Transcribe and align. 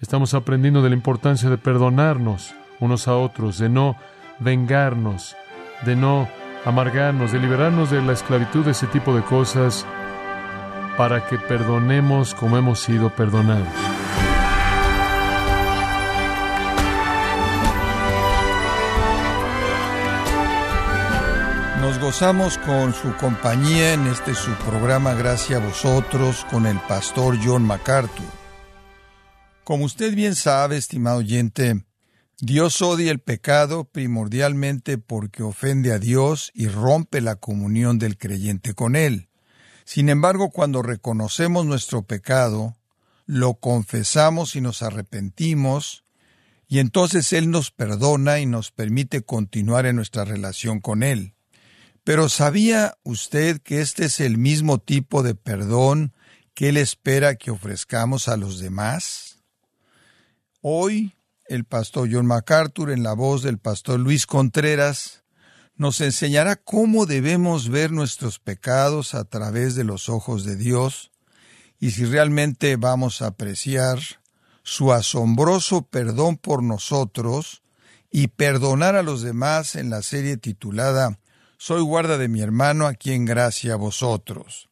Estamos 0.00 0.32
aprendiendo 0.32 0.80
de 0.80 0.88
la 0.88 0.94
importancia 0.94 1.50
de 1.50 1.58
perdonarnos 1.58 2.54
unos 2.78 3.06
a 3.06 3.16
otros, 3.16 3.58
de 3.58 3.68
no 3.68 3.96
vengarnos, 4.38 5.36
de 5.84 5.94
no 5.94 6.26
amargarnos, 6.64 7.32
de 7.32 7.38
liberarnos 7.38 7.90
de 7.90 8.00
la 8.00 8.14
esclavitud 8.14 8.64
de 8.64 8.70
ese 8.70 8.86
tipo 8.86 9.14
de 9.14 9.22
cosas 9.22 9.84
para 10.96 11.26
que 11.26 11.36
perdonemos 11.36 12.34
como 12.34 12.56
hemos 12.56 12.80
sido 12.80 13.10
perdonados. 13.10 13.68
Nos 21.82 21.98
gozamos 21.98 22.56
con 22.56 22.94
su 22.94 23.14
compañía 23.16 23.92
en 23.92 24.06
este 24.06 24.34
su 24.34 24.52
programa 24.52 25.12
Gracias 25.12 25.60
a 25.60 25.66
vosotros 25.66 26.46
con 26.50 26.64
el 26.64 26.78
pastor 26.80 27.36
John 27.44 27.66
MacArthur. 27.66 28.39
Como 29.64 29.84
usted 29.84 30.14
bien 30.14 30.34
sabe, 30.34 30.76
estimado 30.76 31.18
oyente, 31.18 31.84
Dios 32.40 32.80
odia 32.80 33.12
el 33.12 33.18
pecado 33.18 33.84
primordialmente 33.84 34.96
porque 34.96 35.42
ofende 35.42 35.92
a 35.92 35.98
Dios 35.98 36.50
y 36.54 36.68
rompe 36.68 37.20
la 37.20 37.36
comunión 37.36 37.98
del 37.98 38.16
creyente 38.16 38.72
con 38.72 38.96
Él. 38.96 39.28
Sin 39.84 40.08
embargo, 40.08 40.50
cuando 40.50 40.82
reconocemos 40.82 41.66
nuestro 41.66 42.02
pecado, 42.02 42.76
lo 43.26 43.54
confesamos 43.54 44.56
y 44.56 44.60
nos 44.60 44.82
arrepentimos, 44.82 46.04
y 46.66 46.78
entonces 46.78 47.32
Él 47.32 47.50
nos 47.50 47.70
perdona 47.72 48.38
y 48.38 48.46
nos 48.46 48.70
permite 48.70 49.22
continuar 49.22 49.86
en 49.86 49.96
nuestra 49.96 50.24
relación 50.24 50.80
con 50.80 51.02
Él. 51.02 51.34
Pero 52.04 52.28
¿sabía 52.28 52.96
usted 53.02 53.60
que 53.60 53.80
este 53.80 54.06
es 54.06 54.20
el 54.20 54.38
mismo 54.38 54.78
tipo 54.78 55.22
de 55.22 55.34
perdón 55.34 56.14
que 56.54 56.70
Él 56.70 56.76
espera 56.76 57.34
que 57.34 57.50
ofrezcamos 57.50 58.28
a 58.28 58.36
los 58.36 58.60
demás? 58.60 59.39
Hoy, 60.62 61.14
el 61.46 61.64
pastor 61.64 62.10
John 62.12 62.26
MacArthur, 62.26 62.90
en 62.90 63.02
la 63.02 63.14
voz 63.14 63.42
del 63.42 63.56
pastor 63.56 63.98
Luis 63.98 64.26
Contreras, 64.26 65.24
nos 65.74 66.02
enseñará 66.02 66.56
cómo 66.56 67.06
debemos 67.06 67.70
ver 67.70 67.92
nuestros 67.92 68.38
pecados 68.38 69.14
a 69.14 69.24
través 69.24 69.74
de 69.74 69.84
los 69.84 70.10
ojos 70.10 70.44
de 70.44 70.56
Dios 70.56 71.12
y 71.78 71.92
si 71.92 72.04
realmente 72.04 72.76
vamos 72.76 73.22
a 73.22 73.28
apreciar 73.28 74.00
su 74.62 74.92
asombroso 74.92 75.80
perdón 75.88 76.36
por 76.36 76.62
nosotros 76.62 77.62
y 78.10 78.28
perdonar 78.28 78.96
a 78.96 79.02
los 79.02 79.22
demás 79.22 79.76
en 79.76 79.88
la 79.88 80.02
serie 80.02 80.36
titulada 80.36 81.18
Soy 81.56 81.80
guarda 81.80 82.18
de 82.18 82.28
mi 82.28 82.42
hermano 82.42 82.86
a 82.86 82.92
quien 82.92 83.24
gracia 83.24 83.76
vosotros. 83.76 84.68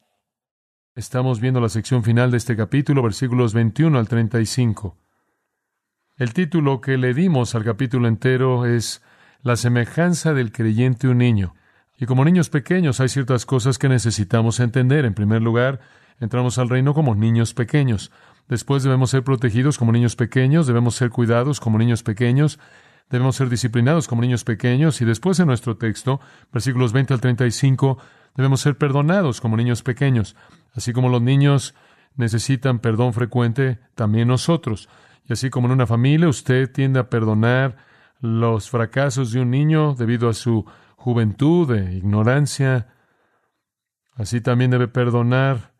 Estamos 0.94 1.40
viendo 1.40 1.60
la 1.62 1.70
sección 1.70 2.04
final 2.04 2.30
de 2.30 2.36
este 2.36 2.56
capítulo, 2.56 3.02
versículos 3.02 3.54
21 3.54 3.98
al 3.98 4.06
35. 4.06 4.94
El 6.18 6.34
título 6.34 6.80
que 6.80 6.98
le 6.98 7.14
dimos 7.14 7.54
al 7.54 7.62
capítulo 7.62 8.08
entero 8.08 8.66
es 8.66 9.02
La 9.44 9.54
semejanza 9.54 10.34
del 10.34 10.50
creyente 10.50 11.06
un 11.06 11.18
niño. 11.18 11.54
Y 11.96 12.06
como 12.06 12.24
niños 12.24 12.50
pequeños 12.50 12.98
hay 12.98 13.08
ciertas 13.08 13.46
cosas 13.46 13.78
que 13.78 13.88
necesitamos 13.88 14.58
entender. 14.58 15.04
En 15.04 15.14
primer 15.14 15.42
lugar, 15.42 15.78
entramos 16.18 16.58
al 16.58 16.70
reino 16.70 16.92
como 16.92 17.14
niños 17.14 17.54
pequeños. 17.54 18.10
Después 18.48 18.82
debemos 18.82 19.10
ser 19.10 19.22
protegidos 19.22 19.78
como 19.78 19.92
niños 19.92 20.16
pequeños, 20.16 20.66
debemos 20.66 20.96
ser 20.96 21.10
cuidados 21.10 21.60
como 21.60 21.78
niños 21.78 22.02
pequeños, 22.02 22.58
debemos 23.10 23.36
ser 23.36 23.48
disciplinados 23.48 24.08
como 24.08 24.22
niños 24.22 24.42
pequeños 24.42 25.00
y 25.00 25.04
después 25.04 25.38
en 25.38 25.46
nuestro 25.46 25.76
texto, 25.76 26.20
versículos 26.52 26.92
20 26.92 27.14
al 27.14 27.20
35, 27.20 27.96
debemos 28.34 28.60
ser 28.60 28.76
perdonados 28.76 29.40
como 29.40 29.56
niños 29.56 29.84
pequeños. 29.84 30.34
Así 30.74 30.92
como 30.92 31.10
los 31.10 31.22
niños 31.22 31.76
necesitan 32.16 32.80
perdón 32.80 33.12
frecuente, 33.12 33.78
también 33.94 34.26
nosotros. 34.26 34.88
Y 35.28 35.34
así 35.34 35.50
como 35.50 35.66
en 35.66 35.72
una 35.72 35.86
familia 35.86 36.28
usted 36.28 36.72
tiende 36.72 37.00
a 37.00 37.10
perdonar 37.10 37.76
los 38.20 38.70
fracasos 38.70 39.32
de 39.32 39.40
un 39.40 39.50
niño 39.50 39.94
debido 39.94 40.28
a 40.28 40.34
su 40.34 40.64
juventud 40.96 41.70
e 41.72 41.94
ignorancia, 41.94 42.88
así 44.14 44.40
también 44.40 44.70
debe 44.70 44.88
perdonar 44.88 45.74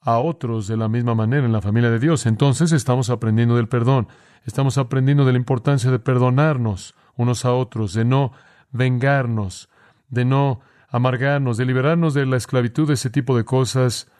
a 0.00 0.18
otros 0.18 0.66
de 0.66 0.76
la 0.76 0.88
misma 0.88 1.14
manera 1.14 1.46
en 1.46 1.52
la 1.52 1.62
familia 1.62 1.90
de 1.90 1.98
Dios. 1.98 2.26
Entonces 2.26 2.72
estamos 2.72 3.08
aprendiendo 3.08 3.56
del 3.56 3.68
perdón, 3.68 4.08
estamos 4.44 4.78
aprendiendo 4.78 5.24
de 5.24 5.32
la 5.32 5.38
importancia 5.38 5.90
de 5.90 5.98
perdonarnos 5.98 6.94
unos 7.16 7.44
a 7.44 7.52
otros, 7.52 7.94
de 7.94 8.04
no 8.04 8.32
vengarnos, 8.70 9.68
de 10.08 10.24
no 10.24 10.60
amargarnos, 10.88 11.56
de 11.56 11.66
liberarnos 11.66 12.14
de 12.14 12.26
la 12.26 12.36
esclavitud 12.36 12.88
de 12.88 12.94
ese 12.94 13.10
tipo 13.10 13.36
de 13.36 13.44
cosas 13.44 14.10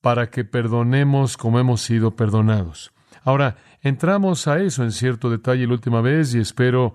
para 0.00 0.30
que 0.30 0.44
perdonemos 0.44 1.36
como 1.36 1.58
hemos 1.58 1.80
sido 1.80 2.16
perdonados. 2.16 2.92
Ahora, 3.28 3.56
entramos 3.82 4.48
a 4.48 4.58
eso 4.58 4.84
en 4.84 4.90
cierto 4.90 5.28
detalle 5.28 5.66
la 5.66 5.74
última 5.74 6.00
vez 6.00 6.34
y 6.34 6.40
espero 6.40 6.94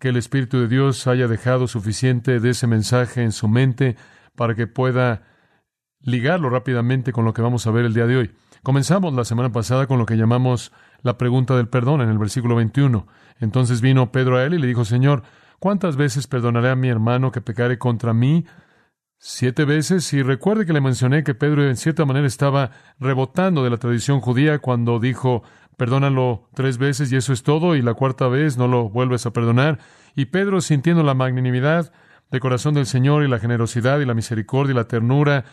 que 0.00 0.08
el 0.08 0.16
Espíritu 0.16 0.58
de 0.58 0.68
Dios 0.68 1.06
haya 1.06 1.28
dejado 1.28 1.68
suficiente 1.68 2.40
de 2.40 2.48
ese 2.48 2.66
mensaje 2.66 3.22
en 3.22 3.30
su 3.30 3.46
mente 3.46 3.94
para 4.36 4.54
que 4.54 4.66
pueda 4.66 5.24
ligarlo 6.00 6.48
rápidamente 6.48 7.12
con 7.12 7.26
lo 7.26 7.34
que 7.34 7.42
vamos 7.42 7.66
a 7.66 7.72
ver 7.72 7.84
el 7.84 7.92
día 7.92 8.06
de 8.06 8.16
hoy. 8.16 8.34
Comenzamos 8.62 9.12
la 9.12 9.26
semana 9.26 9.52
pasada 9.52 9.86
con 9.86 9.98
lo 9.98 10.06
que 10.06 10.16
llamamos 10.16 10.72
la 11.02 11.18
pregunta 11.18 11.54
del 11.54 11.68
perdón 11.68 12.00
en 12.00 12.08
el 12.08 12.16
versículo 12.16 12.56
21. 12.56 13.06
Entonces 13.40 13.82
vino 13.82 14.10
Pedro 14.12 14.38
a 14.38 14.44
él 14.44 14.54
y 14.54 14.58
le 14.58 14.68
dijo, 14.68 14.86
Señor, 14.86 15.24
¿cuántas 15.58 15.96
veces 15.96 16.26
perdonaré 16.26 16.70
a 16.70 16.74
mi 16.74 16.88
hermano 16.88 17.32
que 17.32 17.42
pecare 17.42 17.76
contra 17.76 18.14
mí? 18.14 18.46
Siete 19.18 19.64
veces, 19.64 20.12
y 20.12 20.22
recuerde 20.22 20.66
que 20.66 20.74
le 20.74 20.80
mencioné 20.80 21.24
que 21.24 21.34
Pedro 21.34 21.66
en 21.66 21.76
cierta 21.76 22.04
manera 22.04 22.26
estaba 22.26 22.70
rebotando 23.00 23.64
de 23.64 23.70
la 23.70 23.78
tradición 23.78 24.20
judía 24.20 24.58
cuando 24.58 25.00
dijo, 25.00 25.42
perdónalo 25.76 26.48
tres 26.54 26.76
veces 26.78 27.10
y 27.10 27.16
eso 27.16 27.32
es 27.32 27.42
todo, 27.42 27.76
y 27.76 27.82
la 27.82 27.94
cuarta 27.94 28.28
vez 28.28 28.56
no 28.58 28.68
lo 28.68 28.90
vuelves 28.90 29.24
a 29.24 29.32
perdonar. 29.32 29.78
Y 30.14 30.26
Pedro, 30.26 30.60
sintiendo 30.60 31.02
la 31.02 31.14
magnanimidad 31.14 31.92
del 32.30 32.40
corazón 32.40 32.74
del 32.74 32.86
Señor 32.86 33.24
y 33.24 33.28
la 33.28 33.38
generosidad 33.38 34.00
y 34.00 34.04
la 34.04 34.14
misericordia 34.14 34.72
y 34.72 34.76
la 34.76 34.88
ternura 34.88 35.44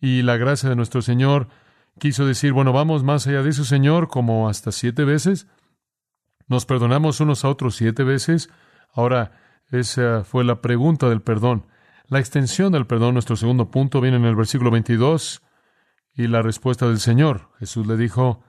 y 0.00 0.22
la 0.22 0.36
gracia 0.36 0.68
de 0.68 0.76
nuestro 0.76 1.00
Señor, 1.00 1.48
quiso 1.98 2.26
decir, 2.26 2.52
bueno, 2.52 2.72
vamos 2.72 3.02
más 3.02 3.26
allá 3.26 3.42
de 3.42 3.50
eso, 3.50 3.64
Señor, 3.64 4.08
como 4.08 4.48
hasta 4.48 4.72
siete 4.72 5.04
veces. 5.04 5.46
Nos 6.48 6.66
perdonamos 6.66 7.20
unos 7.20 7.44
a 7.44 7.48
otros 7.48 7.76
siete 7.76 8.04
veces. 8.04 8.50
Ahora, 8.92 9.32
esa 9.70 10.22
fue 10.24 10.44
la 10.44 10.60
pregunta 10.60 11.08
del 11.08 11.22
perdón. 11.22 11.66
La 12.08 12.20
extensión 12.20 12.72
del 12.72 12.86
perdón, 12.86 13.14
nuestro 13.14 13.36
segundo 13.36 13.70
punto, 13.70 14.00
viene 14.00 14.16
en 14.16 14.24
el 14.24 14.36
versículo 14.36 14.70
22 14.70 15.42
y 16.14 16.28
la 16.28 16.40
respuesta 16.40 16.86
del 16.86 17.00
Señor. 17.00 17.50
Jesús 17.58 17.86
le 17.86 17.96
dijo, 17.96 18.44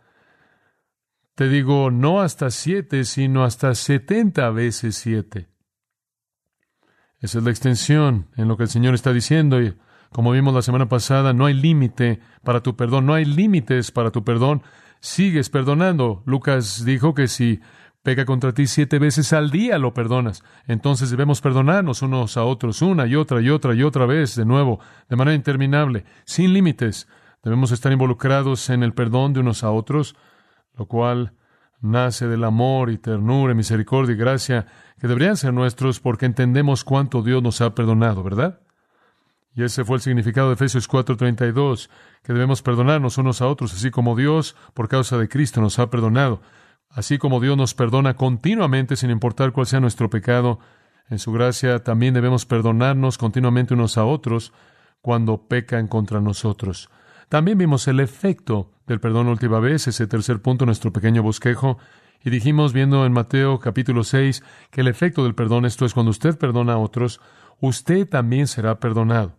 te 1.34 1.50
digo, 1.50 1.92
no 1.92 2.22
hasta 2.22 2.52
siete, 2.52 3.04
sino 3.04 3.44
hasta 3.44 3.74
setenta 3.76 4.50
veces 4.52 4.96
siete. 4.96 5.50
Esa 7.20 7.40
es 7.40 7.44
la 7.44 7.50
extensión 7.50 8.28
en 8.38 8.48
lo 8.48 8.58
que 8.58 8.64
el 8.64 8.70
Señor 8.70 8.94
está 8.94 9.12
diciendo. 9.12 9.62
Y 9.62 9.76
como 10.12 10.32
vimos 10.32 10.54
la 10.54 10.62
semana 10.62 10.88
pasada, 10.88 11.34
no 11.34 11.46
hay 11.46 11.54
límite 11.54 12.20
para 12.44 12.62
tu 12.62 12.76
perdón, 12.76 13.06
no 13.06 13.14
hay 13.14 13.26
límites 13.26 13.92
para 13.92 14.12
tu 14.12 14.24
perdón. 14.24 14.62
Sigues 15.00 15.50
perdonando. 15.50 16.24
Lucas 16.26 16.86
dijo 16.86 17.14
que 17.14 17.28
si 17.28 17.60
peca 18.08 18.24
contra 18.24 18.54
ti 18.54 18.68
siete 18.68 19.00
veces 19.00 19.34
al 19.34 19.52
día, 19.52 19.78
lo 19.78 19.94
perdonas. 19.94 20.42
Entonces 20.66 21.10
debemos 21.10 21.42
perdonarnos 21.42 22.02
unos 22.02 22.38
a 22.38 22.46
otros 22.46 22.82
una 22.82 23.06
y 23.06 23.18
otra 23.18 23.42
y 23.42 23.50
otra 23.50 23.74
y 23.74 23.84
otra 23.84 24.06
vez, 24.06 24.38
de 24.38 24.46
nuevo, 24.46 24.80
de 25.10 25.18
manera 25.18 25.36
interminable, 25.36 26.06
sin 26.24 26.54
límites. 26.54 27.10
Debemos 27.44 27.74
estar 27.74 27.92
involucrados 27.92 28.70
en 28.70 28.82
el 28.84 28.94
perdón 28.94 29.34
de 29.34 29.42
unos 29.42 29.66
a 29.66 29.72
otros 29.72 30.16
lo 30.78 30.86
cual 30.86 31.34
nace 31.82 32.28
del 32.28 32.44
amor 32.44 32.90
y 32.90 32.98
ternura, 32.98 33.52
y 33.52 33.56
misericordia 33.56 34.14
y 34.14 34.18
gracia 34.18 34.68
que 35.00 35.08
deberían 35.08 35.36
ser 35.36 35.54
nuestros 35.54 36.00
porque 36.00 36.26
entendemos 36.26 36.84
cuánto 36.84 37.22
Dios 37.22 37.44
nos 37.44 37.60
ha 37.62 37.76
perdonado, 37.76 38.24
¿verdad? 38.24 38.62
Y 39.54 39.64
ese 39.64 39.84
fue 39.84 39.98
el 39.98 40.02
significado 40.02 40.48
de 40.48 40.54
Efesios 40.54 40.88
4:32, 40.88 41.90
que 42.24 42.34
debemos 42.34 42.62
perdonarnos 42.62 43.18
unos 43.18 43.42
a 43.42 43.48
otros, 43.48 43.74
así 43.74 43.92
como 43.92 44.16
Dios, 44.16 44.56
por 44.74 44.88
causa 44.88 45.18
de 45.18 45.28
Cristo, 45.28 45.60
nos 45.62 45.80
ha 45.80 45.90
perdonado. 45.90 46.42
Así 46.90 47.18
como 47.18 47.40
Dios 47.40 47.58
nos 47.58 47.74
perdona 47.74 48.16
continuamente 48.16 48.96
sin 48.96 49.12
importar 49.12 49.52
cuál 49.52 49.68
sea 49.68 49.80
nuestro 49.80 50.10
pecado, 50.10 50.60
en 51.10 51.20
su 51.20 51.32
gracia 51.32 51.84
también 51.84 52.14
debemos 52.14 52.46
perdonarnos 52.46 53.18
continuamente 53.18 53.74
unos 53.74 53.98
a 53.98 54.06
otros 54.06 54.52
cuando 55.02 55.48
pecan 55.48 55.88
contra 55.88 56.20
nosotros. 56.20 56.90
También 57.30 57.58
vimos 57.58 57.88
el 57.88 58.00
efecto 58.00 58.72
del 58.86 59.00
perdón 59.00 59.28
última 59.28 59.60
vez, 59.60 59.88
ese 59.88 60.08
tercer 60.08 60.42
punto, 60.42 60.66
nuestro 60.66 60.92
pequeño 60.92 61.24
bosquejo, 61.24 61.78
y 62.24 62.30
dijimos, 62.30 62.74
viendo 62.74 63.06
en 63.06 63.14
Mateo 63.14 63.60
capítulo 63.60 64.04
6, 64.04 64.44
que 64.72 64.82
el 64.82 64.88
efecto 64.88 65.24
del 65.24 65.36
perdón, 65.36 65.66
esto 65.66 65.86
es 65.86 65.94
cuando 65.94 66.10
usted 66.10 66.38
perdona 66.38 66.74
a 66.74 66.78
otros, 66.78 67.22
usted 67.60 68.08
también 68.08 68.48
será 68.48 68.80
perdonado. 68.80 69.38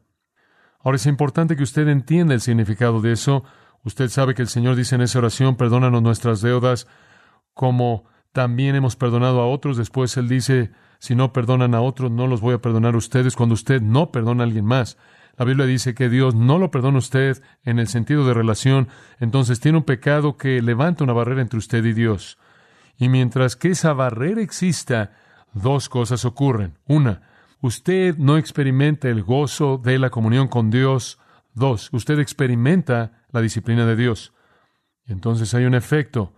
Ahora 0.80 0.96
es 0.96 1.06
importante 1.06 1.56
que 1.56 1.64
usted 1.64 1.88
entienda 1.88 2.34
el 2.34 2.40
significado 2.40 3.00
de 3.00 3.12
eso. 3.12 3.44
Usted 3.84 4.08
sabe 4.08 4.34
que 4.34 4.42
el 4.42 4.48
Señor 4.48 4.76
dice 4.76 4.94
en 4.94 5.02
esa 5.02 5.18
oración, 5.18 5.56
perdónanos 5.56 6.02
nuestras 6.02 6.40
deudas, 6.40 6.86
como 7.58 8.04
también 8.30 8.76
hemos 8.76 8.94
perdonado 8.94 9.40
a 9.40 9.48
otros. 9.48 9.76
Después 9.76 10.16
Él 10.16 10.28
dice, 10.28 10.70
si 11.00 11.16
no 11.16 11.32
perdonan 11.32 11.74
a 11.74 11.80
otros, 11.80 12.08
no 12.08 12.28
los 12.28 12.40
voy 12.40 12.54
a 12.54 12.62
perdonar 12.62 12.94
a 12.94 12.98
ustedes 12.98 13.34
cuando 13.34 13.54
usted 13.54 13.82
no 13.82 14.12
perdona 14.12 14.44
a 14.44 14.46
alguien 14.46 14.64
más. 14.64 14.96
la 15.36 15.44
Biblia 15.44 15.66
dice 15.66 15.92
que 15.92 16.08
Dios 16.08 16.36
no 16.36 16.60
lo 16.60 16.70
perdona 16.70 16.98
a 16.98 17.00
usted 17.00 17.42
en 17.64 17.80
el 17.80 17.88
sentido 17.88 18.24
de 18.24 18.32
relación, 18.32 18.86
entonces 19.18 19.58
tiene 19.58 19.78
un 19.78 19.82
pecado 19.82 20.36
que 20.36 20.62
levanta 20.62 21.02
una 21.02 21.14
barrera 21.14 21.42
entre 21.42 21.58
usted 21.58 21.84
y 21.84 21.94
Dios. 21.94 22.38
Y 22.96 23.08
mientras 23.08 23.56
que 23.56 23.70
esa 23.70 23.92
barrera 23.92 24.40
exista, 24.40 25.10
dos 25.52 25.88
cosas 25.88 26.24
ocurren. 26.24 26.78
Una, 26.86 27.22
usted 27.60 28.16
no 28.18 28.36
experimenta 28.36 29.08
el 29.08 29.24
gozo 29.24 29.78
de 29.78 29.98
la 29.98 30.10
comunión 30.10 30.46
con 30.46 30.70
Dios. 30.70 31.18
Dos, 31.54 31.88
usted 31.92 32.20
experimenta 32.20 33.24
la 33.32 33.40
disciplina 33.40 33.84
de 33.84 33.96
Dios. 33.96 34.32
Y 35.06 35.12
entonces 35.12 35.52
hay 35.54 35.64
un 35.64 35.74
efecto 35.74 36.37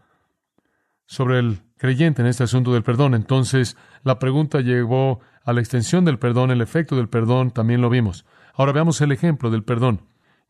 sobre 1.10 1.40
el 1.40 1.58
creyente 1.76 2.22
en 2.22 2.28
este 2.28 2.44
asunto 2.44 2.72
del 2.72 2.84
perdón. 2.84 3.14
Entonces, 3.14 3.76
la 4.04 4.20
pregunta 4.20 4.60
llegó 4.60 5.18
a 5.44 5.52
la 5.52 5.58
extensión 5.58 6.04
del 6.04 6.20
perdón, 6.20 6.52
el 6.52 6.60
efecto 6.60 6.94
del 6.94 7.08
perdón, 7.08 7.50
también 7.50 7.80
lo 7.80 7.90
vimos. 7.90 8.24
Ahora 8.54 8.70
veamos 8.70 9.00
el 9.00 9.10
ejemplo 9.10 9.50
del 9.50 9.64
perdón. 9.64 10.02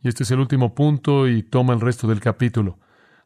Y 0.02 0.08
este 0.08 0.24
es 0.24 0.30
el 0.32 0.38
último 0.38 0.74
punto 0.74 1.28
y 1.28 1.42
toma 1.42 1.72
el 1.72 1.80
resto 1.80 2.06
del 2.06 2.20
capítulo. 2.20 2.78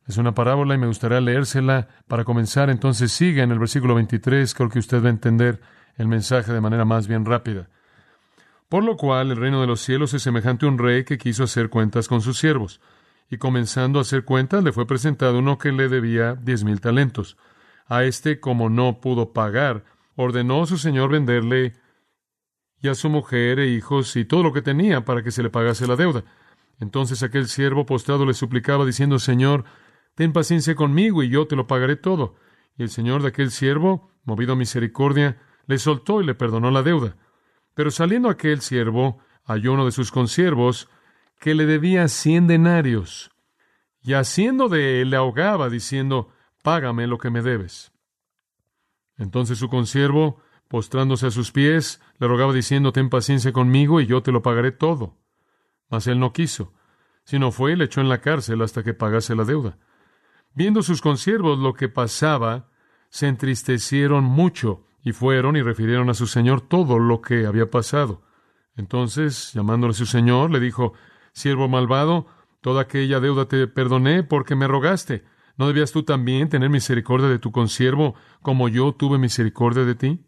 Es 0.06 0.16
una 0.16 0.32
parábola 0.32 0.76
y 0.76 0.78
me 0.78 0.86
gustaría 0.86 1.20
leérsela 1.20 1.88
para 2.06 2.22
comenzar. 2.22 2.70
Entonces 2.70 3.10
sigue 3.10 3.42
en 3.42 3.50
el 3.50 3.58
versículo 3.58 3.96
23. 3.96 4.54
Creo 4.54 4.69
que 4.69 4.78
usted 4.78 5.02
va 5.02 5.08
a 5.08 5.10
entender 5.10 5.60
el 5.96 6.06
mensaje 6.06 6.52
de 6.52 6.60
manera 6.60 6.84
más 6.84 7.08
bien 7.08 7.25
rápida. 7.25 7.69
Por 8.69 8.84
lo 8.84 8.96
cual 8.96 9.32
el 9.32 9.38
reino 9.38 9.60
de 9.60 9.66
los 9.66 9.81
cielos 9.81 10.14
es 10.14 10.22
semejante 10.22 10.66
a 10.66 10.69
un 10.69 10.78
rey 10.78 11.04
que 11.04 11.19
quiso 11.19 11.42
hacer 11.42 11.69
cuentas 11.69 12.06
con 12.06 12.20
sus 12.20 12.38
siervos. 12.38 12.81
Y 13.30 13.38
comenzando 13.38 13.98
a 13.98 14.02
hacer 14.02 14.24
cuentas, 14.24 14.62
le 14.62 14.72
fue 14.72 14.86
presentado 14.86 15.38
uno 15.38 15.58
que 15.58 15.72
le 15.72 15.88
debía 15.88 16.34
diez 16.34 16.64
mil 16.64 16.80
talentos. 16.80 17.36
A 17.86 18.04
este, 18.04 18.40
como 18.40 18.68
no 18.68 19.00
pudo 19.00 19.32
pagar, 19.32 19.84
ordenó 20.16 20.66
su 20.66 20.78
señor 20.78 21.10
venderle 21.10 21.74
y 22.80 22.88
a 22.88 22.94
su 22.94 23.08
mujer 23.08 23.58
e 23.58 23.68
hijos 23.68 24.14
y 24.16 24.24
todo 24.24 24.42
lo 24.42 24.52
que 24.52 24.62
tenía 24.62 25.04
para 25.04 25.22
que 25.22 25.30
se 25.30 25.42
le 25.42 25.50
pagase 25.50 25.86
la 25.86 25.96
deuda. 25.96 26.24
Entonces 26.80 27.22
aquel 27.22 27.48
siervo 27.48 27.86
postrado 27.86 28.26
le 28.26 28.34
suplicaba 28.34 28.84
diciendo, 28.84 29.18
Señor, 29.18 29.64
ten 30.14 30.32
paciencia 30.32 30.74
conmigo 30.74 31.22
y 31.22 31.28
yo 31.28 31.46
te 31.46 31.56
lo 31.56 31.66
pagaré 31.66 31.96
todo. 31.96 32.36
Y 32.76 32.82
el 32.82 32.90
señor 32.90 33.22
de 33.22 33.28
aquel 33.28 33.50
siervo, 33.50 34.10
movido 34.24 34.52
a 34.52 34.56
misericordia, 34.56 35.40
le 35.66 35.78
soltó 35.78 36.20
y 36.20 36.26
le 36.26 36.34
perdonó 36.34 36.70
la 36.70 36.82
deuda. 36.82 37.16
Pero 37.74 37.90
saliendo 37.90 38.28
aquel 38.28 38.60
siervo, 38.60 39.18
halló 39.44 39.72
uno 39.72 39.84
de 39.84 39.92
sus 39.92 40.10
consiervos 40.10 40.88
que 41.44 41.55
le 41.55 41.67
debía 41.67 42.08
cien 42.08 42.46
denarios, 42.46 43.31
y 44.00 44.14
haciendo 44.14 44.70
de 44.70 45.02
él 45.02 45.11
le 45.11 45.19
ahogaba, 45.19 45.69
diciendo, 45.69 46.31
Págame 46.62 47.06
lo 47.06 47.19
que 47.19 47.29
me 47.29 47.43
debes. 47.43 47.93
Entonces 49.19 49.58
su 49.58 49.69
consiervo, 49.69 50.41
postrándose 50.69 51.26
a 51.26 51.31
sus 51.31 51.52
pies, 51.52 52.00
le 52.19 52.29
rogaba 52.29 52.55
diciendo, 52.55 52.93
Ten 52.93 53.11
paciencia 53.11 53.52
conmigo 53.52 54.00
y 54.00 54.06
yo 54.06 54.23
te 54.23 54.32
lo 54.32 54.41
pagaré 54.41 54.73
todo. 54.73 55.19
Mas 55.91 56.06
él 56.06 56.19
no 56.19 56.32
quiso, 56.32 56.73
sino 57.25 57.52
fue 57.52 57.73
y 57.73 57.76
le 57.76 57.85
echó 57.85 58.00
en 58.00 58.08
la 58.08 58.23
cárcel 58.23 58.62
hasta 58.62 58.82
que 58.82 58.94
pagase 58.94 59.35
la 59.35 59.44
deuda. 59.44 59.76
Viendo 60.55 60.82
sus 60.82 61.02
consiervos 61.02 61.58
lo 61.58 61.75
que 61.75 61.91
pasaba, 61.91 62.70
se 63.11 63.29
entristecieron 63.29 64.25
mucho 64.25 64.87
y 65.02 65.12
fueron 65.12 65.56
y 65.56 65.61
refirieron 65.61 66.08
a 66.08 66.14
su 66.14 66.26
señor 66.26 66.62
todo 66.62 66.99
lo 66.99 67.20
que 67.20 67.44
había 67.44 67.70
pasado. 67.70 68.23
Entonces, 68.76 69.52
llamándole 69.52 69.91
a 69.91 69.94
su 69.94 70.06
señor, 70.06 70.50
le 70.50 70.58
dijo, 70.58 70.94
Siervo 71.34 71.69
malvado, 71.69 72.26
toda 72.62 72.82
aquella 72.82 73.20
deuda 73.20 73.46
te 73.46 73.66
perdoné 73.66 74.22
porque 74.22 74.54
me 74.54 74.66
rogaste. 74.66 75.25
¿No 75.56 75.66
debías 75.66 75.92
tú 75.92 76.02
también 76.02 76.48
tener 76.48 76.70
misericordia 76.70 77.28
de 77.28 77.38
tu 77.38 77.52
consiervo 77.52 78.14
como 78.40 78.69
yo 78.69 78.92
tuve 78.92 79.19
misericordia 79.19 79.84
de 79.84 79.94
ti? 79.94 80.26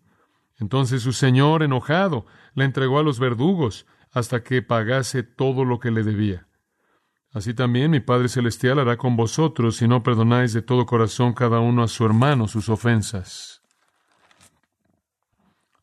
Entonces 0.58 1.02
su 1.02 1.12
señor, 1.12 1.62
enojado, 1.62 2.26
le 2.54 2.64
entregó 2.64 2.98
a 2.98 3.02
los 3.02 3.18
verdugos 3.18 3.86
hasta 4.12 4.42
que 4.42 4.62
pagase 4.62 5.22
todo 5.22 5.64
lo 5.64 5.78
que 5.78 5.90
le 5.90 6.02
debía. 6.02 6.46
Así 7.32 7.52
también 7.52 7.90
mi 7.90 8.00
Padre 8.00 8.28
Celestial 8.28 8.78
hará 8.78 8.96
con 8.96 9.16
vosotros 9.16 9.76
si 9.76 9.86
no 9.86 10.02
perdonáis 10.02 10.52
de 10.54 10.62
todo 10.62 10.86
corazón 10.86 11.34
cada 11.34 11.60
uno 11.60 11.82
a 11.82 11.88
su 11.88 12.04
hermano 12.06 12.48
sus 12.48 12.68
ofensas. 12.68 13.62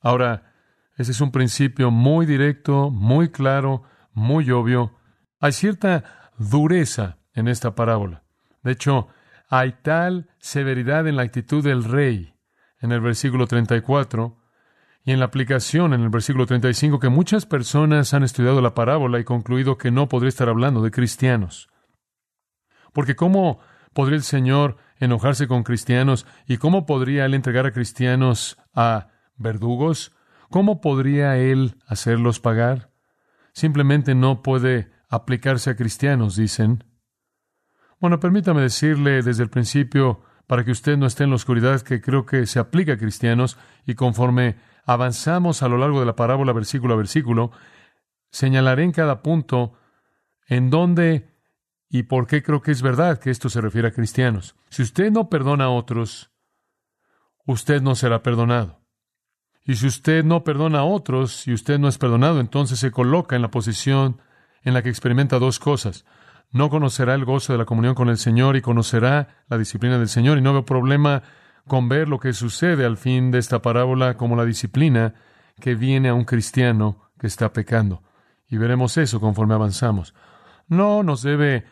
Ahora, 0.01 0.53
ese 0.97 1.11
es 1.11 1.21
un 1.21 1.31
principio 1.31 1.91
muy 1.91 2.25
directo, 2.25 2.89
muy 2.89 3.29
claro, 3.29 3.83
muy 4.13 4.49
obvio. 4.51 4.97
Hay 5.43 5.51
cierta 5.51 6.29
dureza 6.37 7.17
en 7.33 7.49
esta 7.49 7.75
parábola. 7.75 8.23
De 8.61 8.71
hecho, 8.71 9.09
hay 9.49 9.73
tal 9.81 10.29
severidad 10.39 11.05
en 11.05 11.17
la 11.17 11.23
actitud 11.23 11.61
del 11.61 11.83
rey 11.83 12.33
en 12.79 12.93
el 12.93 13.01
versículo 13.01 13.45
34 13.45 14.37
y 15.03 15.11
en 15.11 15.19
la 15.19 15.25
aplicación 15.25 15.93
en 15.93 15.99
el 15.99 16.07
versículo 16.07 16.45
35 16.45 16.97
que 16.97 17.09
muchas 17.09 17.45
personas 17.45 18.13
han 18.13 18.23
estudiado 18.23 18.61
la 18.61 18.73
parábola 18.73 19.19
y 19.19 19.25
concluido 19.25 19.77
que 19.77 19.91
no 19.91 20.07
podría 20.07 20.29
estar 20.29 20.47
hablando 20.47 20.81
de 20.81 20.91
cristianos. 20.91 21.67
Porque 22.93 23.17
¿cómo 23.17 23.59
podría 23.91 24.15
el 24.15 24.23
Señor 24.23 24.77
enojarse 24.97 25.49
con 25.49 25.63
cristianos 25.63 26.25
y 26.47 26.55
cómo 26.55 26.85
podría 26.85 27.25
Él 27.25 27.33
entregar 27.33 27.65
a 27.65 27.73
cristianos 27.73 28.57
a 28.73 29.09
verdugos? 29.35 30.15
¿Cómo 30.49 30.79
podría 30.79 31.35
Él 31.35 31.75
hacerlos 31.85 32.39
pagar? 32.39 32.91
Simplemente 33.51 34.15
no 34.15 34.41
puede 34.41 34.92
aplicarse 35.13 35.69
a 35.69 35.75
cristianos, 35.75 36.35
dicen. 36.35 36.83
Bueno, 37.99 38.19
permítame 38.19 38.61
decirle 38.61 39.21
desde 39.21 39.43
el 39.43 39.49
principio, 39.49 40.23
para 40.47 40.65
que 40.65 40.71
usted 40.71 40.97
no 40.97 41.05
esté 41.05 41.23
en 41.23 41.29
la 41.29 41.35
oscuridad, 41.35 41.81
que 41.81 42.01
creo 42.01 42.25
que 42.25 42.47
se 42.47 42.59
aplica 42.59 42.93
a 42.93 42.97
cristianos 42.97 43.57
y 43.85 43.93
conforme 43.93 44.57
avanzamos 44.85 45.61
a 45.61 45.69
lo 45.69 45.77
largo 45.77 45.99
de 45.99 46.07
la 46.07 46.15
parábola 46.15 46.51
versículo 46.51 46.95
a 46.95 46.97
versículo, 46.97 47.51
señalaré 48.31 48.83
en 48.83 48.91
cada 48.91 49.21
punto 49.21 49.73
en 50.47 50.69
dónde 50.69 51.29
y 51.89 52.03
por 52.03 52.25
qué 52.25 52.41
creo 52.41 52.61
que 52.61 52.71
es 52.71 52.81
verdad 52.81 53.19
que 53.19 53.29
esto 53.29 53.49
se 53.49 53.61
refiere 53.61 53.89
a 53.89 53.93
cristianos. 53.93 54.55
Si 54.69 54.81
usted 54.81 55.11
no 55.11 55.29
perdona 55.29 55.65
a 55.65 55.69
otros, 55.69 56.31
usted 57.45 57.81
no 57.83 57.93
será 57.95 58.23
perdonado. 58.23 58.81
Y 59.63 59.75
si 59.75 59.85
usted 59.85 60.25
no 60.25 60.43
perdona 60.43 60.79
a 60.79 60.85
otros 60.85 61.47
y 61.47 61.53
usted 61.53 61.77
no 61.77 61.87
es 61.87 61.99
perdonado, 61.99 62.39
entonces 62.39 62.79
se 62.79 62.91
coloca 62.91 63.35
en 63.35 63.43
la 63.43 63.51
posición 63.51 64.19
en 64.63 64.73
la 64.73 64.81
que 64.81 64.89
experimenta 64.89 65.39
dos 65.39 65.59
cosas. 65.59 66.05
No 66.51 66.69
conocerá 66.69 67.15
el 67.15 67.25
gozo 67.25 67.53
de 67.53 67.59
la 67.59 67.65
comunión 67.65 67.95
con 67.95 68.09
el 68.09 68.17
Señor 68.17 68.55
y 68.55 68.61
conocerá 68.61 69.43
la 69.47 69.57
disciplina 69.57 69.97
del 69.97 70.07
Señor. 70.07 70.37
Y 70.37 70.41
no 70.41 70.53
veo 70.53 70.65
problema 70.65 71.23
con 71.67 71.89
ver 71.89 72.07
lo 72.07 72.19
que 72.19 72.33
sucede 72.33 72.85
al 72.85 72.97
fin 72.97 73.31
de 73.31 73.39
esta 73.39 73.61
parábola 73.61 74.17
como 74.17 74.35
la 74.35 74.45
disciplina 74.45 75.15
que 75.59 75.75
viene 75.75 76.09
a 76.09 76.13
un 76.13 76.25
cristiano 76.25 77.11
que 77.19 77.27
está 77.27 77.53
pecando. 77.53 78.03
Y 78.47 78.57
veremos 78.57 78.97
eso 78.97 79.19
conforme 79.19 79.55
avanzamos. 79.55 80.13
No 80.67 81.03
nos 81.03 81.23
debe 81.23 81.65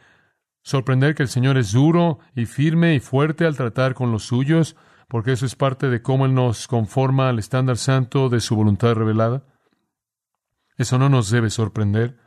sorprender 0.63 1.15
que 1.15 1.23
el 1.23 1.29
Señor 1.29 1.57
es 1.57 1.71
duro 1.71 2.19
y 2.35 2.45
firme 2.45 2.95
y 2.95 2.99
fuerte 2.99 3.45
al 3.45 3.57
tratar 3.57 3.93
con 3.93 4.11
los 4.11 4.23
suyos, 4.23 4.75
porque 5.07 5.33
eso 5.33 5.45
es 5.45 5.55
parte 5.55 5.89
de 5.89 6.01
cómo 6.01 6.25
Él 6.25 6.33
nos 6.33 6.67
conforma 6.67 7.29
al 7.29 7.39
estándar 7.39 7.77
santo 7.77 8.29
de 8.29 8.39
su 8.39 8.55
voluntad 8.55 8.93
revelada. 8.93 9.43
Eso 10.77 10.98
no 10.98 11.10
nos 11.10 11.29
debe 11.29 11.50
sorprender. 11.50 12.17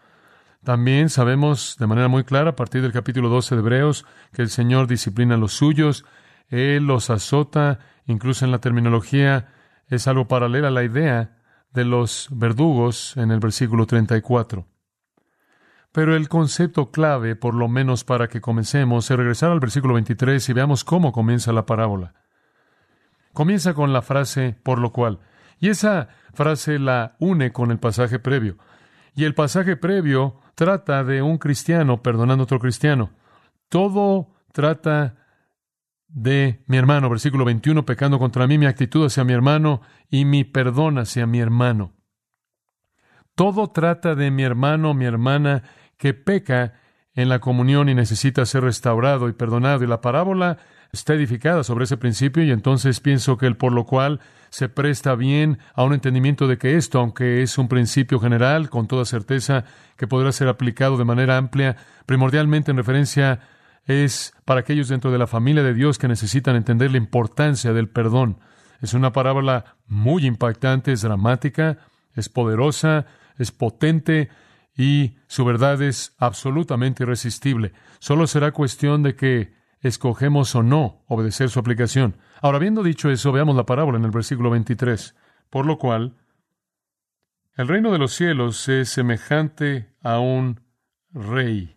También 0.64 1.10
sabemos 1.10 1.76
de 1.78 1.86
manera 1.86 2.08
muy 2.08 2.24
clara 2.24 2.50
a 2.50 2.56
partir 2.56 2.82
del 2.82 2.92
capítulo 2.92 3.28
12 3.28 3.54
de 3.54 3.60
Hebreos 3.60 4.06
que 4.32 4.42
el 4.42 4.48
Señor 4.48 4.86
disciplina 4.86 5.34
a 5.34 5.38
los 5.38 5.52
suyos 5.52 6.04
él 6.48 6.86
los 6.86 7.10
azota, 7.10 7.80
incluso 8.06 8.44
en 8.44 8.50
la 8.50 8.58
terminología 8.58 9.48
es 9.88 10.06
algo 10.08 10.28
paralelo 10.28 10.66
a 10.66 10.70
la 10.70 10.84
idea 10.84 11.38
de 11.72 11.84
los 11.84 12.28
verdugos 12.30 13.16
en 13.16 13.30
el 13.30 13.40
versículo 13.40 13.86
34. 13.86 14.66
Pero 15.92 16.16
el 16.16 16.28
concepto 16.28 16.90
clave, 16.90 17.36
por 17.36 17.54
lo 17.54 17.68
menos 17.68 18.04
para 18.04 18.28
que 18.28 18.40
comencemos, 18.40 19.10
es 19.10 19.16
regresar 19.16 19.50
al 19.50 19.60
versículo 19.60 19.94
23 19.94 20.48
y 20.48 20.52
veamos 20.52 20.84
cómo 20.84 21.12
comienza 21.12 21.52
la 21.52 21.66
parábola. 21.66 22.14
Comienza 23.32 23.74
con 23.74 23.92
la 23.92 24.02
frase 24.02 24.56
por 24.62 24.78
lo 24.78 24.92
cual, 24.92 25.20
y 25.60 25.68
esa 25.68 26.08
frase 26.34 26.78
la 26.78 27.16
une 27.18 27.52
con 27.52 27.70
el 27.70 27.78
pasaje 27.78 28.18
previo. 28.18 28.58
Y 29.14 29.24
el 29.24 29.34
pasaje 29.34 29.76
previo 29.76 30.40
trata 30.54 31.04
de 31.04 31.22
un 31.22 31.38
cristiano 31.38 32.02
perdonando 32.02 32.42
a 32.42 32.44
otro 32.44 32.58
cristiano. 32.58 33.10
Todo 33.68 34.34
trata 34.52 35.16
de 36.08 36.62
mi 36.66 36.76
hermano, 36.76 37.10
versículo 37.10 37.44
21, 37.44 37.84
pecando 37.84 38.18
contra 38.18 38.46
mí, 38.46 38.56
mi 38.58 38.66
actitud 38.66 39.06
hacia 39.06 39.24
mi 39.24 39.32
hermano 39.32 39.82
y 40.08 40.24
mi 40.24 40.44
perdón 40.44 40.98
hacia 40.98 41.26
mi 41.26 41.40
hermano. 41.40 41.92
Todo 43.34 43.70
trata 43.70 44.14
de 44.14 44.30
mi 44.30 44.44
hermano, 44.44 44.94
mi 44.94 45.06
hermana, 45.06 45.64
que 45.96 46.14
peca 46.14 46.74
en 47.14 47.28
la 47.28 47.40
comunión 47.40 47.88
y 47.88 47.94
necesita 47.94 48.46
ser 48.46 48.62
restaurado 48.62 49.28
y 49.28 49.32
perdonado. 49.32 49.82
Y 49.82 49.86
la 49.88 50.00
parábola 50.00 50.58
está 50.94 51.14
edificada 51.14 51.64
sobre 51.64 51.84
ese 51.84 51.96
principio 51.96 52.42
y 52.42 52.50
entonces 52.50 53.00
pienso 53.00 53.36
que 53.36 53.46
el 53.46 53.56
por 53.56 53.72
lo 53.72 53.84
cual 53.84 54.20
se 54.50 54.68
presta 54.68 55.14
bien 55.14 55.58
a 55.74 55.82
un 55.82 55.92
entendimiento 55.92 56.46
de 56.46 56.58
que 56.58 56.76
esto, 56.76 57.00
aunque 57.00 57.42
es 57.42 57.58
un 57.58 57.68
principio 57.68 58.20
general, 58.20 58.70
con 58.70 58.86
toda 58.86 59.04
certeza 59.04 59.64
que 59.96 60.06
podrá 60.06 60.30
ser 60.32 60.48
aplicado 60.48 60.96
de 60.96 61.04
manera 61.04 61.36
amplia, 61.36 61.76
primordialmente 62.06 62.70
en 62.70 62.76
referencia 62.76 63.40
es 63.86 64.32
para 64.44 64.60
aquellos 64.60 64.88
dentro 64.88 65.10
de 65.10 65.18
la 65.18 65.26
familia 65.26 65.62
de 65.62 65.74
Dios 65.74 65.98
que 65.98 66.08
necesitan 66.08 66.56
entender 66.56 66.90
la 66.92 66.98
importancia 66.98 67.72
del 67.72 67.88
perdón. 67.88 68.38
Es 68.80 68.94
una 68.94 69.12
parábola 69.12 69.76
muy 69.86 70.24
impactante, 70.26 70.92
es 70.92 71.02
dramática, 71.02 71.78
es 72.14 72.28
poderosa, 72.28 73.06
es 73.38 73.50
potente 73.50 74.30
y 74.76 75.16
su 75.26 75.44
verdad 75.44 75.82
es 75.82 76.14
absolutamente 76.18 77.02
irresistible. 77.02 77.72
Solo 77.98 78.26
será 78.26 78.52
cuestión 78.52 79.02
de 79.02 79.16
que 79.16 79.63
escogemos 79.84 80.54
o 80.54 80.62
no 80.62 81.04
obedecer 81.06 81.50
su 81.50 81.60
aplicación. 81.60 82.16
Ahora, 82.40 82.56
habiendo 82.56 82.82
dicho 82.82 83.10
eso, 83.10 83.32
veamos 83.32 83.54
la 83.54 83.66
parábola 83.66 83.98
en 83.98 84.04
el 84.04 84.10
versículo 84.10 84.50
23. 84.50 85.14
Por 85.50 85.66
lo 85.66 85.78
cual, 85.78 86.16
el 87.56 87.68
reino 87.68 87.92
de 87.92 87.98
los 87.98 88.12
cielos 88.14 88.68
es 88.68 88.88
semejante 88.88 89.94
a 90.02 90.18
un 90.18 90.60
rey 91.12 91.76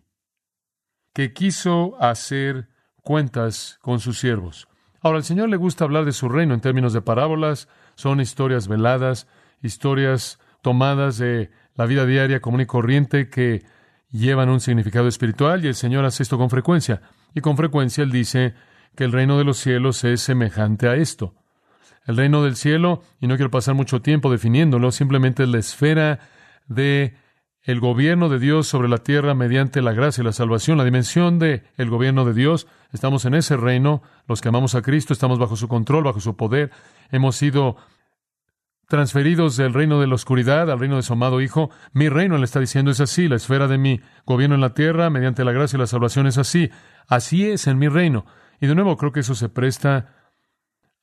que 1.12 1.32
quiso 1.32 1.96
hacer 2.00 2.68
cuentas 3.02 3.78
con 3.82 4.00
sus 4.00 4.18
siervos. 4.18 4.68
Ahora, 5.00 5.18
al 5.18 5.24
Señor 5.24 5.48
le 5.48 5.56
gusta 5.56 5.84
hablar 5.84 6.04
de 6.04 6.12
su 6.12 6.28
reino 6.28 6.54
en 6.54 6.60
términos 6.60 6.92
de 6.92 7.02
parábolas, 7.02 7.68
son 7.94 8.20
historias 8.20 8.68
veladas, 8.68 9.28
historias 9.62 10.40
tomadas 10.62 11.18
de 11.18 11.50
la 11.74 11.86
vida 11.86 12.06
diaria 12.06 12.40
común 12.40 12.62
y 12.62 12.66
corriente 12.66 13.28
que 13.28 13.64
llevan 14.10 14.48
un 14.48 14.60
significado 14.60 15.08
espiritual 15.08 15.64
y 15.64 15.68
el 15.68 15.74
Señor 15.74 16.04
hace 16.04 16.22
esto 16.22 16.38
con 16.38 16.50
frecuencia. 16.50 17.02
Y 17.34 17.40
con 17.40 17.56
frecuencia 17.56 18.02
Él 18.04 18.10
dice 18.10 18.54
que 18.96 19.04
el 19.04 19.12
reino 19.12 19.38
de 19.38 19.44
los 19.44 19.58
cielos 19.58 20.02
es 20.04 20.20
semejante 20.20 20.88
a 20.88 20.96
esto. 20.96 21.34
El 22.06 22.16
reino 22.16 22.42
del 22.42 22.56
cielo, 22.56 23.02
y 23.20 23.26
no 23.26 23.36
quiero 23.36 23.50
pasar 23.50 23.74
mucho 23.74 24.00
tiempo 24.00 24.30
definiéndolo, 24.30 24.90
simplemente 24.92 25.42
es 25.42 25.48
la 25.48 25.58
esfera 25.58 26.20
de 26.66 27.14
el 27.62 27.80
gobierno 27.80 28.30
de 28.30 28.38
Dios 28.38 28.66
sobre 28.66 28.88
la 28.88 28.98
tierra 28.98 29.34
mediante 29.34 29.82
la 29.82 29.92
gracia 29.92 30.22
y 30.22 30.24
la 30.24 30.32
salvación, 30.32 30.78
la 30.78 30.84
dimensión 30.84 31.38
de 31.38 31.64
el 31.76 31.90
gobierno 31.90 32.24
de 32.24 32.32
Dios. 32.32 32.66
Estamos 32.92 33.26
en 33.26 33.34
ese 33.34 33.58
reino, 33.58 34.02
los 34.26 34.40
que 34.40 34.48
amamos 34.48 34.74
a 34.74 34.80
Cristo, 34.80 35.12
estamos 35.12 35.38
bajo 35.38 35.54
su 35.54 35.68
control, 35.68 36.04
bajo 36.04 36.18
su 36.18 36.34
poder. 36.34 36.70
Hemos 37.10 37.36
sido 37.36 37.76
transferidos 38.88 39.56
del 39.58 39.74
reino 39.74 40.00
de 40.00 40.06
la 40.06 40.14
oscuridad 40.14 40.70
al 40.70 40.80
reino 40.80 40.96
de 40.96 41.02
su 41.02 41.12
amado 41.12 41.40
Hijo. 41.42 41.70
Mi 41.92 42.08
reino, 42.08 42.38
le 42.38 42.44
está 42.44 42.58
diciendo, 42.58 42.90
es 42.90 43.00
así. 43.00 43.28
La 43.28 43.36
esfera 43.36 43.68
de 43.68 43.78
mi 43.78 44.00
gobierno 44.24 44.54
en 44.54 44.62
la 44.62 44.74
tierra, 44.74 45.10
mediante 45.10 45.44
la 45.44 45.52
gracia 45.52 45.76
y 45.76 45.80
la 45.80 45.86
salvación, 45.86 46.26
es 46.26 46.38
así. 46.38 46.70
Así 47.06 47.48
es 47.48 47.66
en 47.66 47.78
mi 47.78 47.88
reino. 47.88 48.24
Y 48.60 48.66
de 48.66 48.74
nuevo 48.74 48.96
creo 48.96 49.12
que 49.12 49.20
eso 49.20 49.34
se 49.34 49.50
presta, 49.50 50.14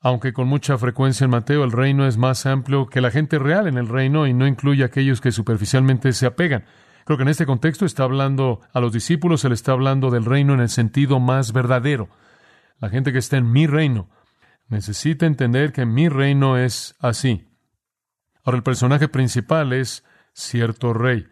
aunque 0.01 0.33
con 0.33 0.47
mucha 0.47 0.77
frecuencia 0.77 1.25
en 1.25 1.31
Mateo 1.31 1.63
el 1.63 1.71
reino 1.71 2.07
es 2.07 2.17
más 2.17 2.45
amplio 2.47 2.87
que 2.87 3.01
la 3.01 3.11
gente 3.11 3.39
real 3.39 3.67
en 3.67 3.77
el 3.77 3.87
reino 3.87 4.27
y 4.27 4.33
no 4.33 4.47
incluye 4.47 4.83
a 4.83 4.87
aquellos 4.87 5.21
que 5.21 5.31
superficialmente 5.31 6.11
se 6.13 6.25
apegan. 6.25 6.65
Creo 7.05 7.17
que 7.17 7.23
en 7.23 7.29
este 7.29 7.45
contexto 7.45 7.85
está 7.85 8.03
hablando 8.03 8.61
a 8.73 8.79
los 8.79 8.91
discípulos, 8.91 9.41
se 9.41 9.49
le 9.49 9.55
está 9.55 9.73
hablando 9.73 10.09
del 10.09 10.25
reino 10.25 10.55
en 10.55 10.59
el 10.59 10.69
sentido 10.69 11.19
más 11.19 11.53
verdadero. 11.53 12.09
La 12.79 12.89
gente 12.89 13.13
que 13.13 13.19
está 13.19 13.37
en 13.37 13.51
mi 13.51 13.67
reino 13.67 14.09
necesita 14.69 15.27
entender 15.27 15.71
que 15.71 15.85
mi 15.85 16.09
reino 16.09 16.57
es 16.57 16.95
así. 16.99 17.47
Ahora, 18.45 18.57
el 18.57 18.63
personaje 18.63 19.07
principal 19.07 19.73
es 19.73 20.05
cierto 20.33 20.93
rey. 20.93 21.27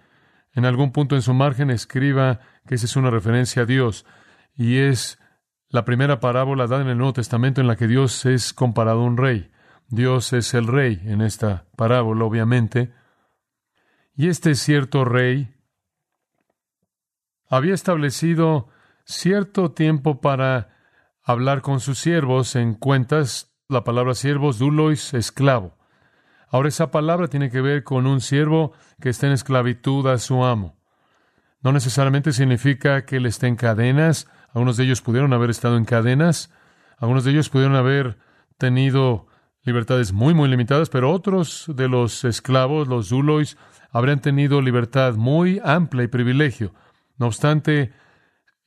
En 0.54 0.66
algún 0.66 0.92
punto 0.92 1.16
en 1.16 1.22
su 1.22 1.34
margen 1.34 1.70
escriba 1.70 2.40
que 2.68 2.76
esa 2.76 2.86
es 2.86 2.96
una 2.96 3.12
referencia 3.12 3.62
a 3.62 3.66
Dios 3.66 4.06
y 4.56 4.78
es 4.78 5.20
la 5.70 5.86
primera 5.86 6.20
parábola 6.20 6.68
dada 6.68 6.82
en 6.82 6.90
el 6.90 6.98
Nuevo 6.98 7.14
Testamento 7.14 7.62
en 7.62 7.68
la 7.68 7.76
que 7.76 7.88
Dios 7.88 8.26
es 8.26 8.52
comparado 8.54 9.02
a 9.02 9.06
un 9.06 9.18
rey. 9.18 9.52
Dios 9.90 10.34
es 10.34 10.54
el 10.56 10.68
rey 10.68 11.02
en 11.06 11.22
esta 11.22 11.66
parábola, 11.76 12.26
obviamente. 12.26 12.94
Y 14.16 14.30
este 14.30 14.56
cierto 14.56 15.06
rey 15.06 15.56
había 17.48 17.76
establecido 17.76 18.70
cierto 19.06 19.72
tiempo 19.72 20.20
para 20.20 20.70
hablar 21.24 21.62
con 21.62 21.80
sus 21.80 22.00
siervos 22.00 22.56
en 22.56 22.74
cuentas, 22.74 23.56
la 23.70 23.84
palabra 23.84 24.16
siervos, 24.16 24.58
dulois, 24.58 25.14
esclavo. 25.14 25.78
Ahora 26.54 26.70
esa 26.70 26.92
palabra 26.92 27.30
tiene 27.30 27.50
que 27.50 27.62
ver 27.62 27.84
con 27.84 28.06
un 28.06 28.22
siervo 28.22 28.74
que 29.02 29.10
está 29.10 29.26
en 29.26 29.34
esclavitud 29.34 30.06
a 30.06 30.20
su 30.20 30.46
amo. 30.46 30.78
No 31.64 31.72
necesariamente 31.72 32.32
significa 32.32 33.06
que 33.06 33.16
él 33.16 33.26
esté 33.26 33.48
en 33.48 33.56
cadenas. 33.56 34.28
Algunos 34.54 34.78
de 34.78 34.84
ellos 34.84 35.02
pudieron 35.02 35.34
haber 35.34 35.50
estado 35.50 35.78
en 35.78 35.86
cadenas. 35.86 36.54
Algunos 37.00 37.24
de 37.24 37.32
ellos 37.32 37.50
pudieron 37.50 37.76
haber 37.76 38.20
tenido 38.60 39.26
libertades 39.64 40.14
muy, 40.14 40.36
muy 40.36 40.48
limitadas, 40.48 40.90
pero 40.90 41.12
otros 41.12 41.66
de 41.76 41.88
los 41.88 42.24
esclavos, 42.24 42.88
los 42.88 43.10
zulois, 43.10 43.58
habrían 43.90 44.20
tenido 44.20 44.62
libertad 44.62 45.16
muy 45.16 45.60
amplia 45.66 46.04
y 46.04 46.08
privilegio. 46.08 46.72
No 47.18 47.26
obstante, 47.26 47.94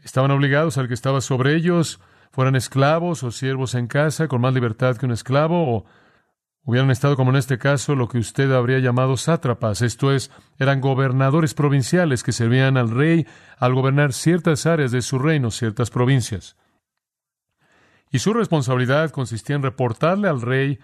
estaban 0.00 0.32
obligados 0.32 0.76
al 0.76 0.88
que 0.88 0.94
estaba 0.94 1.20
sobre 1.20 1.54
ellos, 1.54 2.00
fueran 2.32 2.56
esclavos 2.56 3.22
o 3.22 3.30
siervos 3.30 3.76
en 3.76 3.86
casa, 3.86 4.26
con 4.26 4.40
más 4.40 4.54
libertad 4.54 4.96
que 4.96 5.06
un 5.06 5.12
esclavo, 5.12 5.72
o 5.72 5.86
hubieran 6.66 6.90
estado, 6.90 7.16
como 7.16 7.30
en 7.30 7.36
este 7.36 7.58
caso, 7.58 7.94
lo 7.94 8.08
que 8.08 8.18
usted 8.18 8.52
habría 8.52 8.80
llamado 8.80 9.16
sátrapas, 9.16 9.82
esto 9.82 10.12
es, 10.12 10.32
eran 10.58 10.80
gobernadores 10.80 11.54
provinciales 11.54 12.22
que 12.24 12.32
servían 12.32 12.76
al 12.76 12.90
rey 12.90 13.26
al 13.56 13.72
gobernar 13.72 14.12
ciertas 14.12 14.66
áreas 14.66 14.90
de 14.90 15.00
su 15.00 15.18
reino, 15.18 15.50
ciertas 15.50 15.90
provincias. 15.90 16.56
Y 18.10 18.18
su 18.18 18.34
responsabilidad 18.34 19.10
consistía 19.10 19.56
en 19.56 19.62
reportarle 19.62 20.28
al 20.28 20.42
rey, 20.42 20.80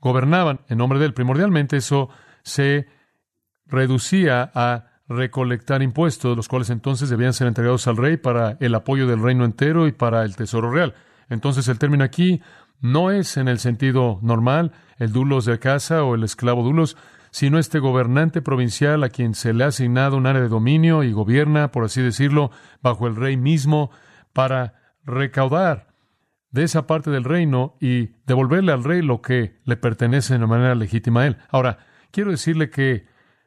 gobernaban 0.00 0.60
en 0.68 0.78
nombre 0.78 1.00
de 1.00 1.06
él. 1.06 1.14
Primordialmente 1.14 1.76
eso 1.76 2.08
se 2.44 2.86
reducía 3.66 4.50
a 4.54 5.00
recolectar 5.08 5.82
impuestos, 5.82 6.36
los 6.36 6.46
cuales 6.46 6.70
entonces 6.70 7.10
debían 7.10 7.32
ser 7.32 7.48
entregados 7.48 7.88
al 7.88 7.96
rey 7.96 8.16
para 8.16 8.56
el 8.60 8.74
apoyo 8.76 9.08
del 9.08 9.22
reino 9.22 9.44
entero 9.44 9.88
y 9.88 9.92
para 9.92 10.24
el 10.24 10.36
tesoro 10.36 10.70
real. 10.70 10.94
Entonces 11.30 11.66
el 11.68 11.78
término 11.78 12.04
aquí 12.04 12.42
no 12.80 13.10
es 13.10 13.36
en 13.36 13.48
el 13.48 13.58
sentido 13.58 14.18
normal 14.22 14.72
el 14.98 15.12
dulos 15.12 15.46
de 15.46 15.58
casa 15.58 16.04
o 16.04 16.14
el 16.14 16.24
esclavo 16.24 16.62
dulos, 16.62 16.96
sino 17.30 17.58
este 17.58 17.78
gobernante 17.78 18.42
provincial 18.42 19.02
a 19.04 19.08
quien 19.08 19.34
se 19.34 19.54
le 19.54 19.64
ha 19.64 19.68
asignado 19.68 20.16
un 20.16 20.26
área 20.26 20.42
de 20.42 20.48
dominio 20.48 21.02
y 21.02 21.12
gobierna, 21.12 21.70
por 21.70 21.84
así 21.84 22.02
decirlo, 22.02 22.50
bajo 22.82 23.06
el 23.06 23.16
rey 23.16 23.36
mismo 23.36 23.90
para 24.32 24.74
recaudar 25.04 25.88
de 26.50 26.64
esa 26.64 26.86
parte 26.86 27.10
del 27.10 27.24
reino 27.24 27.76
y 27.80 28.10
devolverle 28.26 28.72
al 28.72 28.84
rey 28.84 29.02
lo 29.02 29.22
que 29.22 29.60
le 29.64 29.76
pertenece 29.76 30.36
de 30.36 30.46
manera 30.46 30.74
legítima 30.74 31.22
a 31.22 31.26
él. 31.28 31.36
Ahora, 31.50 31.78
quiero 32.10 32.32
decirle 32.32 32.70
que 32.70 33.06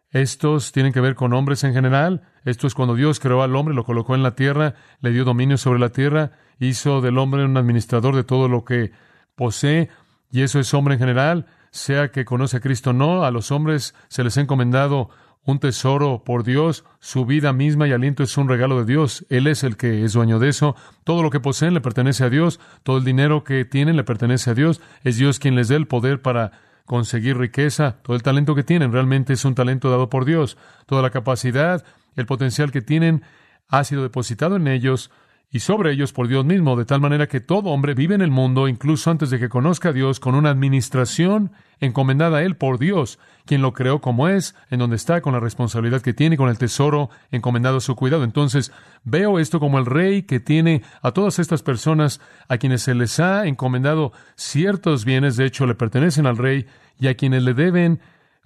estos 0.09 0.71
tienen 0.71 0.93
que 0.93 1.01
ver 1.01 1.15
con 1.15 1.33
hombres 1.33 1.63
en 1.63 1.73
general. 1.73 2.21
Esto 2.45 2.67
es 2.67 2.75
cuando 2.75 2.95
Dios 2.95 3.19
creó 3.19 3.43
al 3.43 3.55
hombre, 3.55 3.75
lo 3.75 3.83
colocó 3.83 4.15
en 4.15 4.23
la 4.23 4.35
tierra, 4.35 4.75
le 5.01 5.11
dio 5.11 5.25
dominio 5.25 5.57
sobre 5.57 5.79
la 5.79 5.89
tierra, 5.89 6.31
hizo 6.59 7.01
del 7.01 7.17
hombre 7.17 7.45
un 7.45 7.57
administrador 7.57 8.15
de 8.15 8.23
todo 8.23 8.47
lo 8.47 8.63
que 8.65 8.91
posee, 9.35 9.89
y 10.31 10.41
eso 10.41 10.59
es 10.59 10.73
hombre 10.73 10.95
en 10.95 10.99
general, 10.99 11.45
sea 11.71 12.11
que 12.11 12.25
conoce 12.25 12.57
a 12.57 12.59
Cristo 12.59 12.91
o 12.91 12.93
no, 12.93 13.23
a 13.23 13.31
los 13.31 13.51
hombres 13.51 13.95
se 14.07 14.23
les 14.23 14.37
ha 14.37 14.41
encomendado 14.41 15.09
un 15.45 15.59
tesoro 15.59 16.23
por 16.23 16.43
Dios, 16.43 16.85
su 16.99 17.25
vida 17.25 17.51
misma 17.51 17.87
y 17.87 17.91
aliento 17.91 18.23
es 18.23 18.37
un 18.37 18.47
regalo 18.47 18.79
de 18.79 18.85
Dios, 18.85 19.25
Él 19.29 19.47
es 19.47 19.63
el 19.63 19.75
que 19.75 20.03
es 20.03 20.13
dueño 20.13 20.39
de 20.39 20.49
eso, 20.49 20.75
todo 21.03 21.21
lo 21.21 21.29
que 21.29 21.39
poseen 21.39 21.73
le 21.73 21.81
pertenece 21.81 22.23
a 22.23 22.29
Dios, 22.29 22.59
todo 22.83 22.97
el 22.97 23.03
dinero 23.03 23.43
que 23.43 23.65
tienen 23.65 23.97
le 23.97 24.03
pertenece 24.03 24.51
a 24.51 24.53
Dios, 24.53 24.81
es 25.03 25.17
Dios 25.17 25.39
quien 25.39 25.55
les 25.55 25.67
dé 25.67 25.75
el 25.75 25.87
poder 25.87 26.21
para 26.21 26.51
conseguir 26.85 27.37
riqueza, 27.37 27.97
todo 28.03 28.15
el 28.15 28.23
talento 28.23 28.55
que 28.55 28.63
tienen 28.63 28.91
realmente 28.91 29.33
es 29.33 29.43
un 29.45 29.55
talento 29.55 29.89
dado 29.89 30.09
por 30.09 30.25
Dios, 30.25 30.57
toda 30.85 31.01
la 31.01 31.09
capacidad, 31.09 31.83
el 32.15 32.25
potencial 32.25 32.71
que 32.71 32.81
tienen 32.81 33.23
ha 33.67 33.83
sido 33.83 34.03
depositado 34.03 34.55
en 34.55 34.67
ellos 34.67 35.11
y 35.53 35.59
sobre 35.59 35.91
ellos 35.91 36.13
por 36.13 36.27
Dios 36.27 36.43
mismo, 36.43 36.75
de 36.75 36.83
tal 36.83 36.99
manera 36.99 37.27
que 37.27 37.39
todo 37.39 37.69
hombre 37.69 37.93
vive 37.93 38.15
en 38.15 38.23
el 38.23 38.31
mundo, 38.31 38.67
incluso 38.67 39.11
antes 39.11 39.29
de 39.29 39.37
que 39.37 39.49
conozca 39.49 39.89
a 39.89 39.93
Dios, 39.93 40.19
con 40.19 40.33
una 40.33 40.49
administración 40.49 41.51
encomendada 41.79 42.39
a 42.39 42.41
Él 42.41 42.57
por 42.57 42.79
Dios, 42.79 43.19
quien 43.45 43.61
lo 43.61 43.71
creó 43.71 44.01
como 44.01 44.27
es, 44.27 44.55
en 44.71 44.79
donde 44.79 44.95
está, 44.95 45.21
con 45.21 45.33
la 45.33 45.39
responsabilidad 45.39 46.01
que 46.01 46.15
tiene, 46.15 46.37
con 46.37 46.49
el 46.49 46.57
tesoro 46.57 47.11
encomendado 47.29 47.77
a 47.77 47.81
su 47.81 47.95
cuidado. 47.95 48.23
Entonces, 48.23 48.71
veo 49.03 49.37
esto 49.37 49.59
como 49.59 49.77
el 49.77 49.85
rey 49.85 50.23
que 50.23 50.39
tiene 50.39 50.81
a 51.03 51.11
todas 51.11 51.37
estas 51.37 51.61
personas 51.61 52.19
a 52.47 52.57
quienes 52.57 52.81
se 52.81 52.95
les 52.95 53.19
ha 53.19 53.45
encomendado 53.45 54.11
ciertos 54.35 55.05
bienes, 55.05 55.37
de 55.37 55.45
hecho 55.45 55.67
le 55.67 55.75
pertenecen 55.75 56.25
al 56.25 56.37
rey, 56.37 56.65
y 56.99 57.09
a 57.09 57.15
quienes 57.15 57.43
le 57.43 57.53
deben 57.53 57.99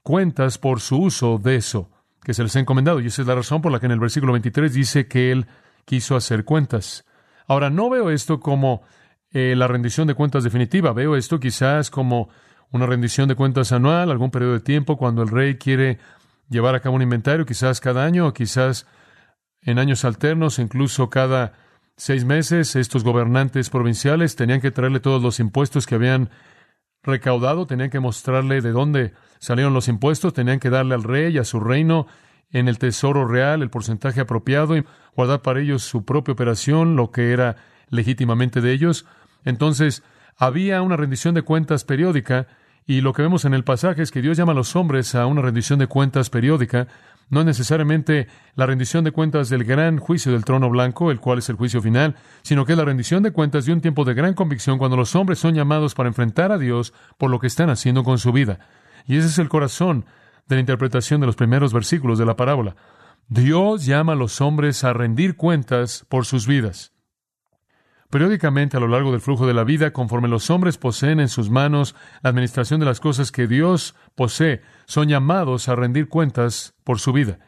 cuentas 0.03 0.57
por 0.57 0.81
su 0.81 0.97
uso 0.97 1.37
de 1.37 1.55
eso 1.55 1.89
que 2.21 2.33
se 2.33 2.43
les 2.43 2.53
ha 2.57 2.59
encomendado. 2.59 2.99
Y 2.99 3.07
esa 3.07 3.21
es 3.21 3.27
la 3.29 3.35
razón 3.35 3.61
por 3.61 3.71
la 3.71 3.79
que 3.79 3.85
en 3.85 3.93
el 3.93 3.99
versículo 4.01 4.33
23 4.33 4.73
dice 4.73 5.07
que 5.07 5.31
Él 5.31 5.47
quiso 5.87 6.17
hacer 6.17 6.43
cuentas. 6.43 7.05
Ahora, 7.47 7.69
no 7.69 7.89
veo 7.89 8.11
esto 8.11 8.41
como 8.41 8.81
eh, 9.31 9.55
la 9.55 9.69
rendición 9.69 10.05
de 10.05 10.15
cuentas 10.15 10.43
definitiva, 10.43 10.91
veo 10.91 11.15
esto 11.15 11.39
quizás 11.39 11.89
como 11.89 12.27
una 12.71 12.85
rendición 12.85 13.29
de 13.29 13.35
cuentas 13.35 13.71
anual, 13.71 14.11
algún 14.11 14.29
periodo 14.29 14.51
de 14.53 14.59
tiempo 14.59 14.97
cuando 14.97 15.23
el 15.23 15.29
rey 15.29 15.57
quiere 15.57 15.97
llevar 16.49 16.75
a 16.75 16.81
cabo 16.81 16.97
un 16.97 17.03
inventario, 17.03 17.45
quizás 17.45 17.79
cada 17.79 18.03
año 18.03 18.27
o 18.27 18.33
quizás 18.33 18.85
en 19.61 19.79
años 19.79 20.03
alternos, 20.03 20.59
incluso 20.59 21.09
cada 21.09 21.53
seis 21.95 22.25
meses, 22.25 22.75
estos 22.75 23.05
gobernantes 23.05 23.69
provinciales 23.69 24.35
tenían 24.35 24.59
que 24.59 24.71
traerle 24.71 24.99
todos 24.99 25.23
los 25.23 25.39
impuestos 25.39 25.87
que 25.87 25.95
habían 25.95 26.29
recaudado, 27.01 27.65
tenían 27.65 27.89
que 27.89 28.01
mostrarle 28.01 28.59
de 28.59 28.71
dónde 28.73 29.13
salieron 29.39 29.73
los 29.73 29.87
impuestos, 29.87 30.33
tenían 30.33 30.59
que 30.59 30.69
darle 30.69 30.95
al 30.95 31.03
rey 31.03 31.35
y 31.35 31.37
a 31.37 31.45
su 31.45 31.61
reino 31.61 32.07
en 32.51 32.67
el 32.67 32.79
tesoro 32.79 33.27
real 33.27 33.61
el 33.61 33.69
porcentaje 33.69 34.21
apropiado 34.21 34.77
y 34.77 34.85
guardar 35.15 35.41
para 35.41 35.59
ellos 35.59 35.83
su 35.83 36.05
propia 36.05 36.33
operación, 36.33 36.95
lo 36.95 37.11
que 37.11 37.31
era 37.31 37.57
legítimamente 37.89 38.61
de 38.61 38.71
ellos. 38.71 39.05
Entonces, 39.43 40.03
había 40.37 40.81
una 40.81 40.97
rendición 40.97 41.33
de 41.35 41.41
cuentas 41.41 41.83
periódica 41.83 42.47
Y 42.89 43.01
lo 43.01 43.11
que 43.11 43.21
vemos 43.21 43.43
en 43.43 43.53
el 43.53 43.65
pasaje 43.65 44.01
es 44.01 44.11
que 44.11 44.21
Dios 44.21 44.37
llama 44.37 44.53
a 44.53 44.55
los 44.55 44.77
hombres 44.77 45.13
a 45.13 45.25
una 45.25 45.41
rendición 45.41 45.77
de 45.77 45.87
cuentas 45.87 46.29
periódica, 46.29 46.87
no 47.29 47.43
necesariamente 47.43 48.27
la 48.55 48.65
rendición 48.65 49.03
de 49.03 49.11
cuentas 49.11 49.49
del 49.49 49.65
gran 49.65 49.97
juicio 49.97 50.31
del 50.31 50.45
trono 50.45 50.69
blanco, 50.69 51.11
el 51.11 51.19
cual 51.19 51.39
es 51.39 51.49
el 51.49 51.57
juicio 51.57 51.81
final, 51.81 52.15
sino 52.43 52.65
que 52.65 52.71
es 52.71 52.77
la 52.77 52.85
rendición 52.85 53.23
de 53.23 53.31
cuentas 53.31 53.65
de 53.65 53.73
un 53.73 53.81
tiempo 53.81 54.05
de 54.05 54.13
gran 54.13 54.33
convicción 54.33 54.77
cuando 54.77 54.95
los 54.95 55.15
hombres 55.15 55.37
son 55.37 55.53
llamados 55.53 55.95
para 55.95 56.07
enfrentar 56.07 56.53
a 56.53 56.57
Dios 56.57 56.93
por 57.17 57.29
lo 57.29 57.39
que 57.39 57.47
están 57.47 57.69
haciendo 57.69 58.05
con 58.05 58.19
su 58.19 58.31
vida. 58.31 58.59
Y 59.05 59.17
ese 59.17 59.27
es 59.27 59.37
el 59.37 59.49
corazón 59.49 60.05
de 60.47 60.55
la 60.55 60.59
interpretación 60.59 61.21
de 61.21 61.27
los 61.27 61.35
primeros 61.35 61.73
versículos 61.73 62.17
de 62.17 62.25
la 62.25 62.35
parábola. 62.35 62.75
Dios 63.27 63.85
llama 63.85 64.13
a 64.13 64.15
los 64.15 64.39
hombres 64.41 64.83
a 64.83 64.93
rendir 64.93 65.35
cuentas 65.35 66.05
por 66.07 66.25
sus 66.25 66.47
vidas. 66.47 66.93
Periódicamente 68.09 68.77
a 68.77 68.79
lo 68.79 68.87
largo 68.87 69.11
del 69.11 69.19
flujo 69.19 69.45
de 69.45 69.53
la 69.53 69.65
vida, 69.65 69.91
conforme 69.91 70.29
los 70.29 70.49
hombres 70.49 70.77
poseen 70.77 71.19
en 71.19 71.27
sus 71.27 71.49
manos 71.49 71.93
la 72.21 72.29
administración 72.29 72.79
de 72.79 72.85
las 72.85 73.01
cosas 73.01 73.33
que 73.33 73.47
Dios 73.47 73.95
posee, 74.15 74.61
son 74.85 75.09
llamados 75.09 75.67
a 75.67 75.75
rendir 75.75 76.07
cuentas 76.07 76.73
por 76.85 76.99
su 76.99 77.11
vida. 77.11 77.39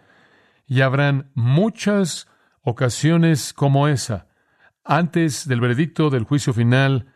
Y 0.68 0.82
habrán 0.82 1.32
muchas 1.34 2.27
ocasiones 2.62 3.53
como 3.53 3.88
esa, 3.88 4.27
antes 4.84 5.48
del 5.48 5.62
veredicto 5.62 6.10
del 6.10 6.25
juicio 6.25 6.51
final 6.53 7.13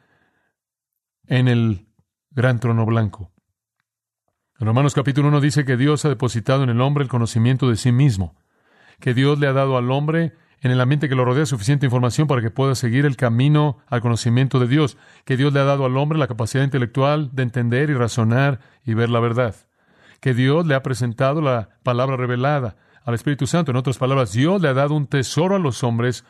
en 1.28 1.50
el 1.50 1.88
gran 2.32 2.62
trono 2.62 2.86
blanco. 2.86 3.33
En 4.63 4.67
Romanos 4.67 4.93
capítulo 4.93 5.27
1 5.27 5.41
dice 5.41 5.65
que 5.65 5.75
Dios 5.75 6.05
ha 6.05 6.08
depositado 6.08 6.63
en 6.63 6.70
el 6.70 6.79
hombre 6.79 7.03
el 7.03 7.10
conocimiento 7.10 7.70
de 7.70 7.75
sí 7.75 7.91
mismo, 7.91 8.34
que 9.01 9.13
Dios 9.13 9.38
le 9.38 9.48
ha 9.48 9.51
dado 9.51 9.75
al 9.75 9.91
hombre 9.91 10.36
en 10.62 10.72
el 10.72 10.79
ambiente 10.79 11.10
que 11.10 11.15
lo 11.15 11.25
rodea 11.25 11.46
suficiente 11.46 11.86
información 11.86 12.27
para 12.27 12.41
que 12.41 12.50
pueda 12.50 12.74
seguir 12.74 13.05
el 13.05 13.17
camino 13.17 13.79
al 13.88 14.00
conocimiento 14.00 14.60
de 14.60 14.67
Dios, 14.70 14.96
que 15.25 15.36
Dios 15.36 15.51
le 15.51 15.60
ha 15.60 15.65
dado 15.65 15.84
al 15.84 15.98
hombre 15.98 16.17
la 16.17 16.29
capacidad 16.29 16.63
intelectual 16.63 17.29
de 17.34 17.43
entender 17.43 17.89
y 17.89 17.93
razonar 17.93 18.62
y 18.86 18.93
ver 18.93 19.10
la 19.10 19.20
verdad, 19.20 19.53
que 20.22 20.34
Dios 20.34 20.65
le 20.65 20.75
ha 20.75 20.82
presentado 20.82 21.41
la 21.41 21.72
palabra 21.84 22.15
revelada 22.15 22.77
al 23.03 23.15
Espíritu 23.15 23.48
Santo. 23.48 23.72
En 23.72 23.77
otras 23.77 23.98
palabras, 23.98 24.32
Dios 24.32 24.62
le 24.62 24.70
ha 24.70 24.74
dado 24.74 24.96
un 24.96 25.08
tesoro 25.08 25.58
a 25.58 25.60
los 25.60 25.84
hombres 25.84 26.24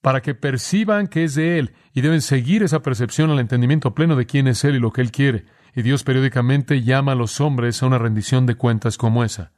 para 0.00 0.22
que 0.22 0.34
perciban 0.34 1.06
que 1.06 1.22
es 1.22 1.36
de 1.36 1.60
Él 1.60 1.74
y 1.92 2.00
deben 2.00 2.20
seguir 2.20 2.64
esa 2.64 2.82
percepción 2.82 3.30
al 3.30 3.38
entendimiento 3.38 3.94
pleno 3.94 4.16
de 4.16 4.26
quién 4.26 4.48
es 4.48 4.64
Él 4.64 4.74
y 4.74 4.80
lo 4.80 4.90
que 4.90 5.02
Él 5.02 5.12
quiere. 5.12 5.44
Y 5.76 5.82
Dios 5.82 6.04
periódicamente 6.04 6.82
llama 6.82 7.12
a 7.12 7.14
los 7.16 7.38
hombres 7.38 7.82
a 7.82 7.86
una 7.86 7.98
rendición 7.98 8.46
de 8.46 8.54
cuentas 8.54 8.96
como 8.96 9.22
esa. 9.22 9.52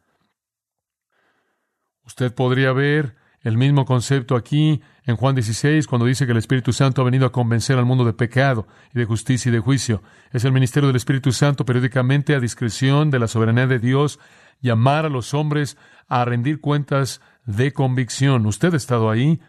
Usted 2.05 2.35
podría 2.35 2.73
ver 2.73 3.15
el 3.43 3.57
mismo 3.57 3.85
concepto 3.85 4.35
aquí 4.35 4.83
en 5.05 5.15
Juan 5.15 5.37
16, 5.37 5.87
cuando 5.87 6.07
dice 6.07 6.27
que 6.27 6.33
el 6.33 6.39
Espíritu 6.39 6.73
Santo 6.73 7.03
ha 7.03 7.05
venido 7.05 7.25
a 7.25 7.31
convencer 7.31 7.79
al 7.79 7.85
mundo 7.85 8.05
de 8.05 8.15
pecado 8.15 8.67
y 8.93 8.99
de 8.99 9.05
justicia 9.05 9.49
y 9.49 9.53
de 9.53 9.61
juicio. 9.61 10.03
Es 10.33 10.45
el 10.45 10.51
ministerio 10.51 10.89
del 10.89 10.97
Espíritu 10.97 11.31
Santo 11.31 11.65
periódicamente 11.65 12.35
a 12.35 12.41
discreción 12.41 13.13
de 13.13 13.21
la 13.21 13.29
soberanía 13.29 13.69
de 13.69 13.79
Dios 13.79 14.19
llamar 14.61 15.07
a 15.07 15.11
los 15.11 15.35
hombres 15.35 15.79
a 16.09 16.25
rendir 16.25 16.61
cuentas 16.61 17.21
de 17.47 17.73
convicción. 17.73 18.45
Usted 18.45 18.75
ha 18.75 18.77
estado 18.77 19.09
ahí 19.09 19.41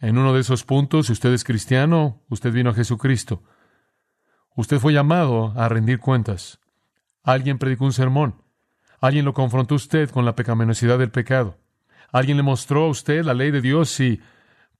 en 0.00 0.18
uno 0.18 0.34
de 0.34 0.40
esos 0.40 0.64
puntos. 0.64 1.06
Si 1.06 1.12
usted 1.12 1.32
es 1.32 1.44
cristiano, 1.44 2.20
usted 2.28 2.52
vino 2.52 2.70
a 2.70 2.74
Jesucristo. 2.74 3.44
Usted 4.56 4.78
fue 4.78 4.92
llamado 4.92 5.52
a 5.56 5.68
rendir 5.68 5.98
cuentas. 5.98 6.60
Alguien 7.22 7.58
predicó 7.58 7.84
un 7.84 7.92
sermón. 7.92 8.34
Alguien 9.00 9.24
lo 9.24 9.32
confrontó 9.32 9.74
usted 9.74 10.10
con 10.10 10.24
la 10.24 10.34
pecaminosidad 10.34 10.98
del 10.98 11.10
pecado. 11.10 11.56
Alguien 12.12 12.36
le 12.36 12.42
mostró 12.42 12.84
a 12.84 12.88
usted 12.88 13.24
la 13.24 13.34
ley 13.34 13.50
de 13.50 13.60
Dios 13.60 13.98
y 14.00 14.20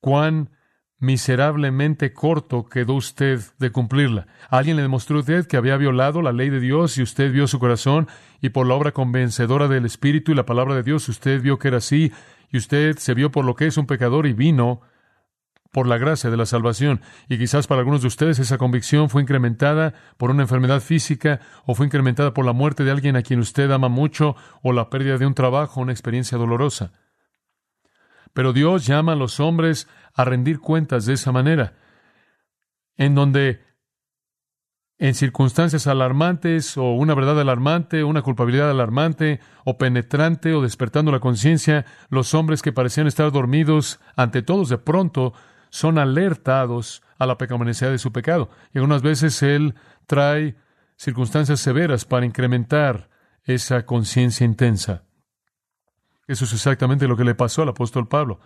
cuán 0.00 0.50
miserablemente 0.99 2.12
corto 2.12 2.67
quedó 2.67 2.95
usted 2.95 3.41
de 3.59 3.73
cumplirla. 3.73 4.27
Alguien 4.50 4.77
le 4.77 4.83
demostró 4.83 5.17
a 5.17 5.21
usted 5.21 5.47
que 5.47 5.57
había 5.57 5.79
violado 5.79 6.21
la 6.21 6.33
ley 6.33 6.50
de 6.50 6.61
Dios 6.61 6.99
y 6.99 7.03
usted 7.03 7.33
vio 7.33 7.47
su 7.47 7.59
corazón 7.59 8.09
y 8.43 8.50
por 8.50 8.67
la 8.67 8.75
obra 8.75 8.93
convencedora 8.93 9.67
del 9.67 9.87
Espíritu 9.87 10.33
y 10.33 10.35
la 10.35 10.45
palabra 10.45 10.75
de 10.75 10.83
Dios 10.83 11.09
usted 11.09 11.41
vio 11.41 11.59
que 11.59 11.69
era 11.69 11.79
así 11.79 12.12
y 12.50 12.59
usted 12.59 12.99
se 12.99 13.15
vio 13.15 13.31
por 13.31 13.47
lo 13.47 13.55
que 13.55 13.67
es 13.67 13.79
un 13.79 13.87
pecador 13.87 14.27
y 14.27 14.35
vino 14.35 14.83
por 15.71 15.87
la 15.87 15.99
gracia 15.99 16.31
de 16.31 16.37
la 16.37 16.47
salvación. 16.47 17.00
Y 17.29 17.39
quizás 17.39 17.67
para 17.67 17.81
algunos 17.81 18.03
de 18.03 18.09
ustedes 18.09 18.39
esa 18.39 18.59
convicción 18.59 19.09
fue 19.09 19.23
incrementada 19.23 19.95
por 20.17 20.31
una 20.31 20.43
enfermedad 20.43 20.81
física 20.81 21.41
o 21.67 21.75
fue 21.75 21.87
incrementada 21.87 22.35
por 22.35 22.45
la 22.45 22.52
muerte 22.52 22.85
de 22.85 22.91
alguien 22.91 23.17
a 23.17 23.23
quien 23.23 23.41
usted 23.41 23.71
ama 23.71 23.89
mucho 23.89 24.37
o 24.63 24.73
la 24.73 24.91
pérdida 24.91 25.19
de 25.19 25.26
un 25.26 25.35
trabajo, 25.35 25.80
una 25.80 25.93
experiencia 25.93 26.39
dolorosa. 26.39 26.93
Pero 28.33 28.52
Dios 28.52 28.87
llama 28.87 29.13
a 29.13 29.17
los 29.17 29.41
hombres 29.41 29.89
a 30.15 30.25
rendir 30.25 30.61
cuentas 30.61 31.06
de 31.06 31.15
esa 31.15 31.33
manera, 31.33 31.75
en 32.97 33.15
donde 33.15 33.61
en 34.99 35.15
circunstancias 35.15 35.87
alarmantes 35.87 36.76
o 36.76 36.93
una 36.93 37.15
verdad 37.15 37.41
alarmante, 37.41 38.04
una 38.04 38.21
culpabilidad 38.21 38.71
alarmante 38.71 39.41
o 39.65 39.78
penetrante 39.78 40.52
o 40.52 40.61
despertando 40.61 41.11
la 41.11 41.21
conciencia, 41.21 41.87
los 42.11 42.35
hombres 42.35 42.61
que 42.61 42.73
parecían 42.73 43.06
estar 43.06 43.33
dormidos 43.33 43.99
ante 44.15 44.43
todos 44.43 44.69
de 44.69 44.76
pronto 44.76 45.33
son 45.71 45.99
alertados 45.99 47.02
a 47.19 47.26
la 47.26 47.39
pecaminosidad 47.39 47.91
de 47.91 47.99
su 47.99 48.13
pecado. 48.13 48.50
Y 48.75 48.78
algunas 48.78 49.02
veces 49.02 49.43
Él 49.43 49.75
trae 50.06 50.56
circunstancias 50.97 51.61
severas 51.61 52.04
para 52.04 52.26
incrementar 52.26 53.09
esa 53.45 53.87
conciencia 53.87 54.45
intensa. 54.45 55.04
Eso 56.26 56.45
es 56.45 56.52
exactamente 56.52 57.09
lo 57.09 57.17
que 57.17 57.25
le 57.25 57.35
pasó 57.35 57.63
al 57.63 57.71
apóstol 57.71 58.06
Pablo. 58.06 58.41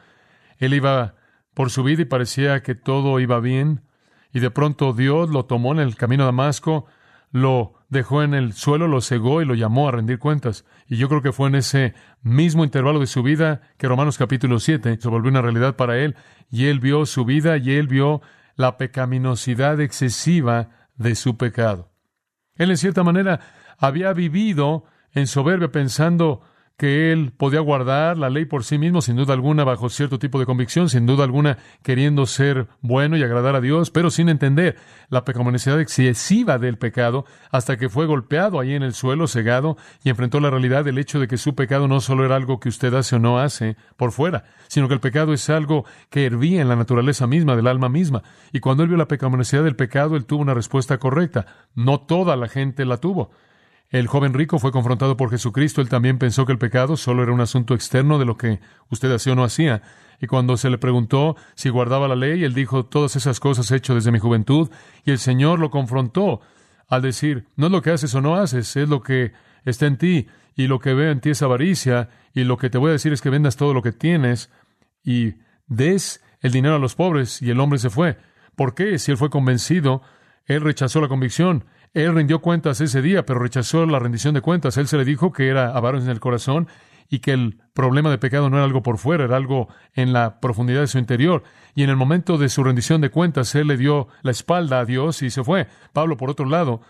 Él 0.59 0.73
iba 0.75 1.17
por 1.53 1.71
su 1.71 1.83
vida 1.83 2.03
y 2.03 2.07
parecía 2.07 2.63
que 2.63 2.75
todo 2.75 3.21
iba 3.21 3.41
bien, 3.41 3.83
y 4.33 4.41
de 4.41 4.51
pronto 4.51 4.93
Dios 4.93 5.31
lo 5.31 5.45
tomó 5.45 5.73
en 5.73 5.81
el 5.81 5.97
camino 5.97 6.25
a 6.25 6.27
Damasco, 6.27 6.87
lo 7.31 7.75
dejó 7.95 8.23
en 8.23 8.35
el 8.35 8.53
suelo, 8.53 8.87
lo 8.89 9.01
cegó 9.01 9.41
y 9.41 9.47
lo 9.47 9.55
llamó 9.55 9.89
a 9.89 9.93
rendir 9.93 10.19
cuentas. 10.19 10.67
Y 10.87 10.97
yo 10.97 11.09
creo 11.09 11.23
que 11.23 11.33
fue 11.33 11.49
en 11.49 11.55
ese 11.55 11.95
mismo 12.23 12.65
intervalo 12.65 13.01
de 13.01 13.07
su 13.07 13.23
vida 13.23 13.63
que 13.79 13.89
Romanos 13.89 14.19
capítulo 14.19 14.61
7 14.61 14.99
se 15.01 15.09
volvió 15.09 15.31
una 15.31 15.41
realidad 15.41 15.77
para 15.77 15.99
él, 15.99 16.17
y 16.51 16.67
él 16.67 16.81
vio 16.81 17.07
su 17.07 17.25
vida 17.25 17.57
y 17.57 17.71
él 17.71 17.89
vio 17.89 18.21
la 18.57 18.77
pecaminosidad 18.77 19.81
excesiva 19.81 20.69
de 20.97 21.15
su 21.15 21.39
pecado. 21.39 21.91
Él 22.57 22.71
en 22.71 22.77
cierta 22.77 23.03
manera 23.03 23.41
había 23.79 24.13
vivido 24.13 24.85
en 25.13 25.27
soberbia 25.27 25.73
pensando 25.73 26.43
que 26.77 27.13
él 27.13 27.33
podía 27.37 27.61
guardar 27.61 28.19
la 28.19 28.31
ley 28.31 28.47
por 28.47 28.65
sí 28.65 28.79
mismo, 28.79 29.01
sin 29.01 29.15
duda 29.17 29.33
alguna, 29.33 29.63
bajo 29.63 29.89
cierto 29.89 30.19
tipo 30.19 30.41
de 30.41 30.47
convicción, 30.47 30.89
sin 30.89 31.07
duda 31.07 31.23
alguna, 31.23 31.59
queriendo 31.83 32.27
ser 32.27 32.67
bueno 32.81 33.17
y 33.17 33.23
agradar 33.23 33.55
a 33.55 33.61
Dios, 33.61 33.91
pero 33.91 34.11
sin 34.11 34.29
entender 34.29 34.77
la 35.09 35.25
pecaminosidad 35.25 35.81
excesiva 35.81 36.59
del 36.59 36.77
pecado, 36.77 37.27
hasta 37.51 37.77
que 37.77 37.89
fue 37.89 38.07
golpeado 38.07 38.59
ahí 38.59 38.75
en 38.75 38.83
el 38.83 38.93
suelo, 38.93 39.29
cegado, 39.29 39.77
y 40.03 40.11
enfrentó 40.11 40.41
la 40.41 40.51
realidad 40.51 40.85
del 40.85 40.99
hecho 40.99 41.21
de 41.21 41.29
que 41.29 41.39
su 41.39 41.55
pecado 41.55 41.87
no 41.87 42.01
solo 42.01 42.25
era 42.25 42.35
algo 42.35 42.59
que 42.59 42.69
usted 42.69 42.93
hace 42.95 43.17
o 43.17 43.19
no 43.21 43.39
hace 43.39 43.77
por 43.97 44.11
fuera, 44.11 44.45
sino 44.67 44.89
que 44.89 44.95
el 44.95 45.01
pecado 45.01 45.33
es 45.33 45.49
algo 45.51 45.85
que 46.11 46.27
hervía 46.27 46.61
en 46.61 46.69
la 46.69 46.77
naturaleza 46.77 47.29
misma, 47.29 47.55
del 47.55 47.69
alma 47.69 47.89
misma. 47.89 48.23
Y 48.53 48.59
cuando 48.59 48.83
él 48.83 48.89
vio 48.89 48.99
la 48.99 49.09
pecaminosidad 49.09 49.63
del 49.63 49.77
pecado, 49.77 50.17
él 50.17 50.27
tuvo 50.27 50.43
una 50.43 50.55
respuesta 50.55 50.99
correcta. 50.99 51.47
No 51.75 52.01
toda 52.01 52.37
la 52.37 52.49
gente 52.49 52.85
la 52.85 52.97
tuvo. 52.97 53.31
El 53.95 54.09
joven 54.09 54.35
rico 54.35 54.59
fue 54.59 54.73
confrontado 54.73 55.17
por 55.17 55.31
Jesucristo. 55.31 55.81
Él 55.81 55.89
también 55.89 56.19
pensó 56.19 56.45
que 56.45 56.51
el 56.51 56.59
pecado 56.59 56.97
solo 56.97 57.23
era 57.23 57.31
un 57.31 57.41
asunto 57.41 57.75
externo 57.75 58.19
de 58.19 58.25
lo 58.25 58.37
que 58.37 58.59
usted 58.91 59.13
hacía 59.13 59.35
o 59.35 59.37
no 59.37 59.45
hacía. 59.45 59.83
Y 60.21 60.27
cuando 60.27 60.57
se 60.57 60.69
le 60.69 60.79
preguntó 60.79 61.37
si 61.55 61.69
guardaba 61.69 62.09
la 62.09 62.17
ley, 62.17 62.43
él 62.43 62.55
dijo, 62.55 62.87
todas 62.87 63.15
esas 63.15 63.39
cosas 63.39 63.71
he 63.71 63.77
hecho 63.77 63.95
desde 63.95 64.11
mi 64.11 64.19
juventud. 64.19 64.69
Y 65.05 65.13
el 65.13 65.21
Señor 65.21 65.61
lo 65.61 65.71
confrontó 65.71 66.41
al 66.89 67.03
decir, 67.03 67.47
no 67.55 67.67
es 67.67 67.73
lo 67.73 67.83
que 67.83 67.93
haces 67.93 68.13
o 68.17 68.21
no 68.21 68.35
haces, 68.35 68.75
es 68.75 68.89
lo 68.89 69.01
que 69.01 69.31
está 69.65 69.87
en 69.87 69.97
ti. 69.97 70.27
Y 70.57 70.67
lo 70.67 70.81
que 70.81 70.93
veo 70.93 71.13
en 71.13 71.21
ti 71.21 71.31
es 71.31 71.43
avaricia. 71.43 72.09
Y 72.35 72.43
lo 72.43 72.57
que 72.57 72.71
te 72.71 72.79
voy 72.79 72.89
a 72.89 72.95
decir 72.95 73.13
es 73.13 73.23
que 73.23 73.31
vendas 73.31 73.57
todo 73.57 73.75
lo 73.75 73.83
que 73.83 73.93
tienes 73.93 74.51
y 75.05 75.35
des 75.69 76.21
el 76.41 76.51
dinero 76.51 76.75
a 76.75 76.81
los 76.81 76.97
pobres. 76.97 77.41
Y 77.41 77.51
el 77.51 77.61
hombre 77.61 77.79
se 77.79 77.91
fue. 77.91 78.19
¿Por 78.57 78.75
qué? 78.75 78.99
Si 78.99 79.13
él 79.13 79.19
fue 79.19 79.31
convencido, 79.31 80.03
él 80.47 80.63
rechazó 80.63 81.01
la 81.01 81.07
convicción. 81.07 81.65
Él 81.95 82.15
rindió 82.15 82.41
cuentas 82.41 82.81
ese 82.81 83.01
día, 83.03 83.25
pero 83.25 83.39
rechazó 83.39 83.87
la 83.87 84.01
rendición 84.01 84.35
de 84.35 84.41
cuentas. 84.41 84.77
Él 84.77 84.89
se 84.89 84.97
le 84.97 85.05
dijo 85.05 85.33
que 85.33 85.49
era 85.49 85.71
avaro 85.71 85.99
en 85.99 86.09
el 86.09 86.19
corazón 86.21 86.67
y 87.09 87.21
que 87.21 87.33
el 87.33 87.61
problema 87.73 88.11
de 88.11 88.19
pecado 88.19 88.51
no 88.51 88.57
era 88.57 88.65
algo 88.65 88.83
por 88.83 88.99
fuera, 88.99 89.25
era 89.25 89.37
algo 89.37 89.69
en 89.95 90.13
la 90.13 90.41
profundidad 90.41 90.81
de 90.81 90.89
su 90.89 90.99
interior. 90.99 91.45
Y 91.77 91.85
en 91.85 91.91
el 91.91 91.97
momento 91.97 92.37
de 92.37 92.49
su 92.49 92.65
rendición 92.65 93.01
de 93.01 93.11
cuentas, 93.11 93.55
él 93.55 93.69
le 93.69 93.77
dio 93.77 94.09
la 94.23 94.33
espalda 94.33 94.81
a 94.81 94.85
Dios 94.85 95.23
y 95.23 95.31
se 95.31 95.45
fue. 95.45 95.69
Pablo, 95.93 96.17
por 96.17 96.31
otro 96.31 96.47
lado, 96.47 96.81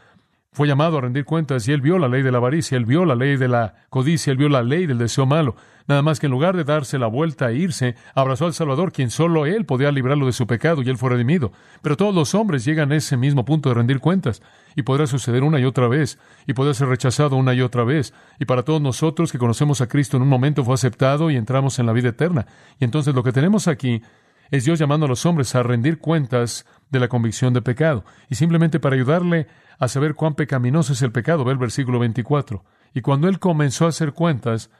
fue 0.54 0.68
llamado 0.68 0.98
a 0.98 1.00
rendir 1.00 1.24
cuentas 1.24 1.66
y 1.66 1.72
él 1.72 1.80
vio 1.80 1.98
la 1.98 2.06
ley 2.06 2.22
de 2.22 2.30
la 2.30 2.38
avaricia, 2.38 2.76
él 2.76 2.84
vio 2.84 3.04
la 3.04 3.16
ley 3.16 3.36
de 3.36 3.48
la 3.48 3.74
codicia, 3.90 4.30
él 4.30 4.36
vio 4.36 4.48
la 4.48 4.62
ley 4.62 4.86
del 4.86 4.98
deseo 4.98 5.26
malo. 5.26 5.56
Nada 5.88 6.00
más 6.00 6.20
que 6.20 6.26
en 6.26 6.32
lugar 6.32 6.56
de 6.56 6.62
darse 6.62 6.96
la 6.96 7.08
vuelta 7.08 7.50
e 7.50 7.56
irse, 7.56 7.96
abrazó 8.14 8.46
al 8.46 8.54
Salvador, 8.54 8.92
quien 8.92 9.10
solo 9.10 9.46
él 9.46 9.66
podía 9.66 9.90
librarlo 9.90 10.26
de 10.26 10.32
su 10.32 10.46
pecado 10.46 10.80
y 10.80 10.88
él 10.88 10.96
fue 10.96 11.10
redimido. 11.10 11.50
Pero 11.82 11.96
todos 11.96 12.14
los 12.14 12.36
hombres 12.36 12.64
llegan 12.64 12.92
a 12.92 12.96
ese 12.96 13.16
mismo 13.16 13.44
punto 13.44 13.68
de 13.68 13.74
rendir 13.74 13.98
cuentas 13.98 14.42
y 14.76 14.82
podrá 14.82 15.08
suceder 15.08 15.42
una 15.42 15.58
y 15.58 15.64
otra 15.64 15.88
vez 15.88 16.20
y 16.46 16.52
podrá 16.52 16.72
ser 16.72 16.86
rechazado 16.86 17.34
una 17.34 17.52
y 17.52 17.60
otra 17.60 17.82
vez. 17.82 18.14
Y 18.38 18.44
para 18.44 18.62
todos 18.62 18.80
nosotros 18.80 19.32
que 19.32 19.38
conocemos 19.38 19.80
a 19.80 19.88
Cristo 19.88 20.16
en 20.16 20.22
un 20.22 20.28
momento 20.28 20.64
fue 20.64 20.74
aceptado 20.74 21.32
y 21.32 21.36
entramos 21.36 21.80
en 21.80 21.86
la 21.86 21.92
vida 21.92 22.10
eterna. 22.10 22.46
Y 22.78 22.84
entonces 22.84 23.12
lo 23.12 23.24
que 23.24 23.32
tenemos 23.32 23.66
aquí 23.66 24.02
Es 24.50 24.64
Dios 24.64 24.78
llamando 24.78 25.06
a 25.06 25.08
los 25.08 25.26
hombres 25.26 25.54
a 25.54 25.62
rendir 25.62 25.98
cuentas 25.98 26.66
de 26.94 27.00
la 27.00 27.08
convicción 27.08 27.52
de 27.52 27.62
pecado. 27.62 28.04
Y 28.30 28.36
simplemente 28.36 28.80
para 28.80 28.96
ayudarle 28.96 29.48
a 29.78 29.88
saber 29.88 30.14
cuán 30.14 30.34
pecaminoso 30.34 30.92
es 30.92 31.02
el 31.02 31.12
pecado, 31.12 31.44
ve 31.44 31.52
el 31.52 31.58
versículo 31.58 31.98
24. 31.98 32.64
Y 32.94 33.00
cuando 33.02 33.28
él 33.28 33.38
comenzó 33.38 33.86
a 33.86 33.88
hacer 33.88 34.12
cuentas, 34.12 34.70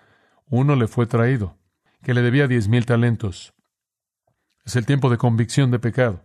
uno 0.49 0.77
le 0.77 0.87
fue 0.87 1.07
traído, 1.07 1.59
que 2.03 2.15
le 2.15 2.23
debía 2.23 2.47
diez 2.47 2.69
mil 2.69 2.87
talentos. 2.87 3.55
Es 4.65 4.77
el 4.77 4.87
tiempo 4.87 5.11
de 5.11 5.19
convicción 5.19 5.71
de 5.71 5.79
pecado. 5.79 6.25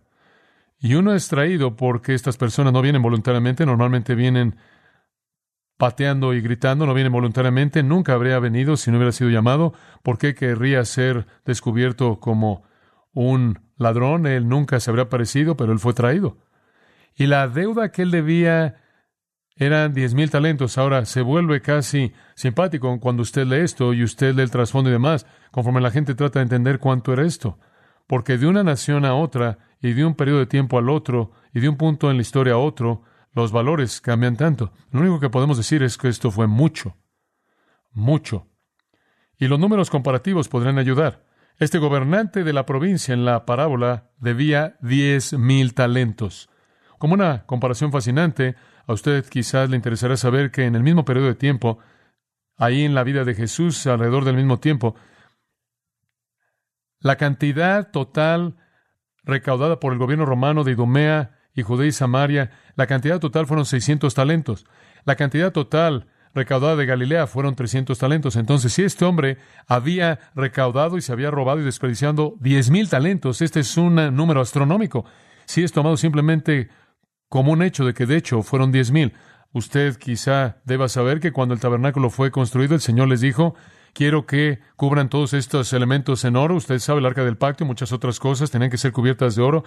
Y 0.78 0.94
uno 0.94 1.14
es 1.14 1.28
traído 1.28 1.76
porque 1.76 2.14
estas 2.14 2.38
personas 2.38 2.72
no 2.72 2.80
vienen 2.80 3.02
voluntariamente, 3.02 3.66
normalmente 3.66 4.14
vienen 4.14 4.56
pateando 5.76 6.32
y 6.34 6.40
gritando, 6.40 6.86
no 6.86 6.94
vienen 6.94 7.12
voluntariamente, 7.12 7.82
nunca 7.82 8.12
habría 8.14 8.38
venido 8.38 8.76
si 8.76 8.90
no 8.90 8.98
hubiera 8.98 9.12
sido 9.12 9.30
llamado. 9.30 9.74
¿Por 10.02 10.18
qué 10.18 10.34
querría 10.34 10.84
ser 10.84 11.26
descubierto 11.44 12.20
como 12.20 12.62
un 13.12 13.60
ladrón? 13.76 14.26
Él 14.26 14.48
nunca 14.48 14.80
se 14.80 14.90
habría 14.90 15.04
aparecido, 15.04 15.56
pero 15.56 15.72
él 15.72 15.78
fue 15.78 15.92
traído. 15.92 16.38
Y 17.14 17.26
la 17.26 17.48
deuda 17.48 17.90
que 17.90 18.02
él 18.02 18.10
debía 18.10 18.76
eran 19.56 19.92
diez 19.92 20.14
mil 20.14 20.30
talentos. 20.30 20.78
Ahora 20.78 21.04
se 21.04 21.20
vuelve 21.20 21.60
casi 21.60 22.12
simpático 22.34 22.98
cuando 22.98 23.22
usted 23.22 23.46
lee 23.46 23.56
esto 23.56 23.92
y 23.92 24.02
usted 24.02 24.34
lee 24.34 24.42
el 24.42 24.50
trasfondo 24.50 24.88
y 24.88 24.92
demás, 24.92 25.26
conforme 25.50 25.80
la 25.80 25.90
gente 25.90 26.14
trata 26.14 26.38
de 26.38 26.44
entender 26.44 26.78
cuánto 26.78 27.12
era 27.12 27.26
esto. 27.26 27.58
Porque 28.06 28.38
de 28.38 28.46
una 28.46 28.64
nación 28.64 29.04
a 29.04 29.14
otra, 29.14 29.58
y 29.80 29.92
de 29.92 30.04
un 30.04 30.14
periodo 30.14 30.40
de 30.40 30.46
tiempo 30.46 30.78
al 30.78 30.88
otro, 30.88 31.32
y 31.52 31.60
de 31.60 31.68
un 31.68 31.76
punto 31.76 32.10
en 32.10 32.16
la 32.16 32.22
historia 32.22 32.54
a 32.54 32.58
otro, 32.58 33.02
los 33.32 33.52
valores 33.52 34.00
cambian 34.00 34.36
tanto. 34.36 34.72
Lo 34.90 35.00
único 35.00 35.20
que 35.20 35.30
podemos 35.30 35.56
decir 35.56 35.82
es 35.82 35.96
que 35.96 36.08
esto 36.08 36.30
fue 36.30 36.46
mucho, 36.46 36.96
mucho. 37.92 38.48
Y 39.38 39.46
los 39.46 39.58
números 39.58 39.90
comparativos 39.90 40.48
podrían 40.48 40.78
ayudar. 40.78 41.24
Este 41.60 41.76
gobernante 41.76 42.42
de 42.42 42.54
la 42.54 42.64
provincia 42.64 43.12
en 43.12 43.26
la 43.26 43.44
parábola 43.44 44.08
debía 44.16 44.78
diez 44.80 45.34
mil 45.34 45.74
talentos. 45.74 46.48
Como 46.96 47.12
una 47.12 47.44
comparación 47.44 47.92
fascinante, 47.92 48.56
a 48.86 48.94
usted 48.94 49.26
quizás 49.26 49.68
le 49.68 49.76
interesará 49.76 50.16
saber 50.16 50.52
que 50.52 50.64
en 50.64 50.74
el 50.74 50.82
mismo 50.82 51.04
periodo 51.04 51.26
de 51.26 51.34
tiempo, 51.34 51.78
ahí 52.56 52.82
en 52.82 52.94
la 52.94 53.04
vida 53.04 53.24
de 53.24 53.34
Jesús, 53.34 53.86
alrededor 53.86 54.24
del 54.24 54.36
mismo 54.36 54.58
tiempo, 54.58 54.94
la 56.98 57.16
cantidad 57.16 57.90
total 57.90 58.56
recaudada 59.22 59.80
por 59.80 59.92
el 59.92 59.98
gobierno 59.98 60.24
romano 60.24 60.64
de 60.64 60.72
Idumea 60.72 61.38
y 61.52 61.60
Judea 61.60 61.88
y 61.88 61.92
Samaria, 61.92 62.52
la 62.74 62.86
cantidad 62.86 63.20
total 63.20 63.46
fueron 63.46 63.66
600 63.66 64.14
talentos. 64.14 64.64
La 65.04 65.16
cantidad 65.16 65.52
total 65.52 66.09
recaudada 66.34 66.76
de 66.76 66.86
Galilea 66.86 67.26
fueron 67.26 67.54
300 67.54 67.98
talentos. 67.98 68.36
Entonces, 68.36 68.72
si 68.72 68.82
este 68.82 69.04
hombre 69.04 69.38
había 69.66 70.18
recaudado 70.34 70.96
y 70.96 71.02
se 71.02 71.12
había 71.12 71.30
robado 71.30 71.60
y 71.60 71.64
desperdiciando 71.64 72.36
10 72.40 72.70
mil 72.70 72.88
talentos, 72.88 73.42
este 73.42 73.60
es 73.60 73.76
un 73.76 73.94
número 74.14 74.40
astronómico. 74.40 75.04
Si 75.46 75.62
es 75.62 75.72
tomado 75.72 75.96
simplemente 75.96 76.68
como 77.28 77.52
un 77.52 77.62
hecho 77.62 77.84
de 77.84 77.94
que 77.94 78.06
de 78.06 78.16
hecho 78.16 78.42
fueron 78.42 78.72
diez 78.72 78.90
mil. 78.90 79.14
Usted 79.52 79.96
quizá 79.96 80.58
deba 80.64 80.88
saber 80.88 81.20
que 81.20 81.32
cuando 81.32 81.54
el 81.54 81.60
tabernáculo 81.60 82.10
fue 82.10 82.30
construido, 82.30 82.74
el 82.74 82.80
Señor 82.80 83.08
les 83.08 83.20
dijo, 83.20 83.54
quiero 83.94 84.26
que 84.26 84.60
cubran 84.76 85.08
todos 85.08 85.32
estos 85.32 85.72
elementos 85.72 86.24
en 86.24 86.36
oro. 86.36 86.56
Usted 86.56 86.78
sabe 86.78 87.00
el 87.00 87.06
arca 87.06 87.24
del 87.24 87.36
pacto 87.36 87.64
y 87.64 87.66
muchas 87.66 87.92
otras 87.92 88.20
cosas 88.20 88.50
tenían 88.50 88.70
que 88.70 88.78
ser 88.78 88.92
cubiertas 88.92 89.34
de 89.36 89.42
oro. 89.42 89.64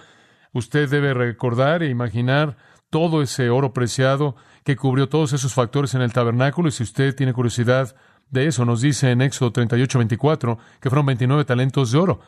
Usted 0.52 0.88
debe 0.88 1.12
recordar 1.14 1.82
e 1.82 1.88
imaginar 1.88 2.56
todo 2.90 3.22
ese 3.22 3.50
oro 3.50 3.72
preciado 3.72 4.36
que 4.64 4.76
cubrió 4.76 5.08
todos 5.08 5.32
esos 5.32 5.54
factores 5.54 5.94
en 5.94 6.02
el 6.02 6.12
tabernáculo. 6.12 6.68
Y 6.68 6.72
si 6.72 6.82
usted 6.82 7.14
tiene 7.14 7.32
curiosidad 7.32 7.94
de 8.30 8.46
eso, 8.46 8.64
nos 8.64 8.80
dice 8.80 9.10
en 9.10 9.20
Éxodo 9.22 9.52
38, 9.52 9.98
24, 9.98 10.58
que 10.80 10.90
fueron 10.90 11.06
29 11.06 11.44
talentos 11.44 11.92
de 11.92 11.98
oro. 11.98 12.20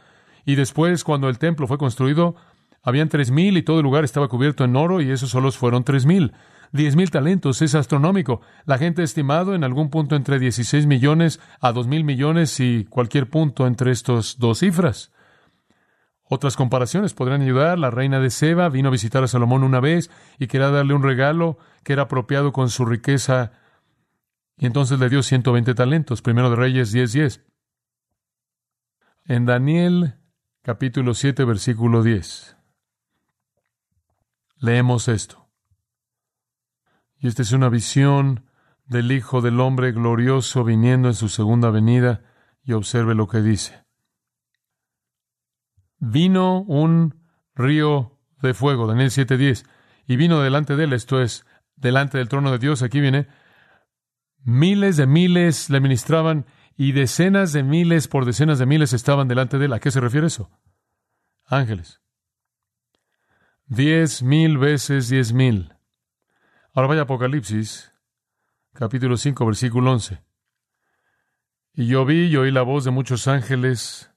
Y 0.44 0.54
después, 0.54 1.02
cuando 1.02 1.28
el 1.28 1.38
templo 1.38 1.66
fue 1.66 1.78
construido, 1.78 2.36
habían 2.82 3.08
tres 3.08 3.30
mil 3.32 3.56
y 3.56 3.62
todo 3.62 3.78
el 3.78 3.82
lugar 3.82 4.04
estaba 4.04 4.28
cubierto 4.28 4.64
en 4.64 4.76
oro 4.76 5.00
y 5.00 5.10
esos 5.10 5.30
solos 5.30 5.58
fueron 5.58 5.82
tres 5.82 6.06
mil. 6.06 6.32
Diez 6.72 6.94
mil 6.94 7.10
talentos 7.10 7.62
es 7.62 7.74
astronómico. 7.74 8.40
La 8.64 8.78
gente 8.78 9.02
ha 9.02 9.04
estimado 9.04 9.54
en 9.54 9.64
algún 9.64 9.90
punto 9.90 10.14
entre 10.14 10.38
16 10.38 10.86
millones 10.86 11.40
a 11.60 11.72
dos 11.72 11.86
mil 11.86 12.04
millones 12.04 12.60
y 12.60 12.84
cualquier 12.84 13.28
punto 13.28 13.66
entre 13.66 13.90
estos 13.90 14.38
dos 14.38 14.60
cifras. 14.60 15.10
Otras 16.28 16.56
comparaciones 16.56 17.14
podrían 17.14 17.42
ayudar. 17.42 17.78
La 17.78 17.90
reina 17.90 18.18
de 18.18 18.30
Seba 18.30 18.68
vino 18.68 18.88
a 18.88 18.92
visitar 18.92 19.22
a 19.22 19.28
Salomón 19.28 19.62
una 19.62 19.80
vez 19.80 20.10
y 20.38 20.48
quería 20.48 20.70
darle 20.70 20.94
un 20.94 21.02
regalo 21.02 21.58
que 21.84 21.92
era 21.92 22.02
apropiado 22.02 22.52
con 22.52 22.68
su 22.68 22.84
riqueza 22.84 23.52
y 24.56 24.66
entonces 24.66 24.98
le 24.98 25.08
dio 25.08 25.22
120 25.22 25.74
talentos. 25.74 26.22
Primero 26.22 26.50
de 26.50 26.56
Reyes 26.56 26.90
10, 26.92 27.12
10. 27.12 27.44
En 29.26 29.44
Daniel 29.44 30.14
capítulo 30.62 31.14
7 31.14 31.44
versículo 31.44 32.02
10. 32.02 32.56
Leemos 34.58 35.08
esto. 35.08 35.48
Y 37.18 37.28
esta 37.28 37.42
es 37.42 37.52
una 37.52 37.68
visión 37.68 38.46
del 38.86 39.12
Hijo 39.12 39.40
del 39.42 39.60
Hombre 39.60 39.92
glorioso 39.92 40.64
viniendo 40.64 41.08
en 41.08 41.14
su 41.14 41.28
segunda 41.28 41.70
venida, 41.70 42.22
y 42.62 42.72
observe 42.72 43.14
lo 43.14 43.28
que 43.28 43.42
dice. 43.42 43.85
Vino 45.98 46.60
un 46.62 47.14
río 47.54 48.18
de 48.42 48.54
fuego, 48.54 48.86
Daniel 48.86 49.10
7:10, 49.10 49.64
y 50.06 50.16
vino 50.16 50.40
delante 50.40 50.76
de 50.76 50.84
él, 50.84 50.92
esto 50.92 51.20
es, 51.20 51.46
delante 51.74 52.18
del 52.18 52.28
trono 52.28 52.50
de 52.52 52.58
Dios, 52.58 52.82
aquí 52.82 53.00
viene, 53.00 53.28
miles 54.44 54.96
de 54.96 55.06
miles 55.06 55.70
le 55.70 55.80
ministraban 55.80 56.46
y 56.76 56.92
decenas 56.92 57.52
de 57.52 57.62
miles 57.62 58.08
por 58.08 58.24
decenas 58.24 58.58
de 58.58 58.66
miles 58.66 58.92
estaban 58.92 59.28
delante 59.28 59.58
de 59.58 59.66
él. 59.66 59.72
¿A 59.72 59.80
qué 59.80 59.90
se 59.90 60.00
refiere 60.00 60.26
eso? 60.26 60.50
Ángeles. 61.46 62.00
Diez 63.66 64.22
mil 64.22 64.58
veces 64.58 65.08
diez 65.08 65.32
mil. 65.32 65.74
Ahora 66.72 66.88
vaya 66.88 67.02
Apocalipsis, 67.02 67.92
capítulo 68.74 69.16
5, 69.16 69.46
versículo 69.46 69.92
11. 69.92 70.22
Y 71.72 71.86
yo 71.86 72.04
vi 72.04 72.26
y 72.26 72.36
oí 72.36 72.50
la 72.50 72.62
voz 72.62 72.84
de 72.84 72.90
muchos 72.90 73.26
ángeles 73.28 74.12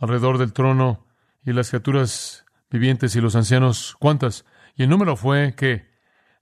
alrededor 0.00 0.38
del 0.38 0.52
trono 0.52 1.06
y 1.44 1.52
las 1.52 1.70
criaturas 1.70 2.44
vivientes 2.70 3.14
y 3.14 3.20
los 3.20 3.36
ancianos. 3.36 3.96
¿Cuántas? 4.00 4.44
Y 4.74 4.82
el 4.82 4.88
número 4.88 5.14
fue 5.16 5.54
que 5.54 5.88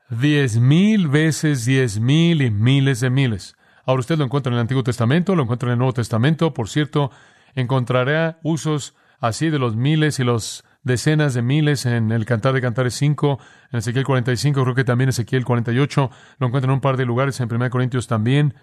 diez 0.09 0.59
mil 0.59 1.09
veces 1.09 1.65
diez 1.67 2.01
mil 2.01 2.41
y 2.41 2.51
miles 2.51 3.01
de 3.01 3.11
miles. 3.11 3.57
Ahora 3.85 4.01
usted 4.01 4.19
lo 4.19 4.25
encuentra 4.25 4.51
en 4.51 4.55
el 4.55 4.61
Antiguo 4.61 4.83
Testamento, 4.83 5.35
lo 5.35 5.43
encuentra 5.43 5.69
en 5.69 5.73
el 5.73 5.79
Nuevo 5.79 5.95
Testamento. 5.95 6.55
Por 6.55 6.69
cierto, 6.69 7.11
encontrará 7.55 8.39
usos 8.43 8.95
así 9.21 9.51
de 9.51 9.59
los 9.59 9.77
miles 9.77 10.19
y 10.19 10.25
los 10.25 10.65
decenas 10.83 11.35
de 11.35 11.43
miles 11.43 11.87
en 11.87 12.13
el 12.13 12.25
Cantar 12.25 12.55
de 12.55 12.61
Cantares 12.61 12.95
5, 12.95 13.39
en 13.73 13.79
Ezequiel 13.79 14.05
45, 14.05 14.63
creo 14.63 14.75
que 14.75 14.85
también 14.85 15.11
Ezequiel 15.11 15.45
48, 15.45 16.11
lo 16.39 16.47
encuentran 16.47 16.71
en 16.71 16.75
un 16.75 16.81
par 16.81 16.97
de 16.97 17.05
lugares, 17.05 17.41
en 17.41 17.53
1 17.53 17.71
Corintios 17.71 18.07
también. 18.07 18.55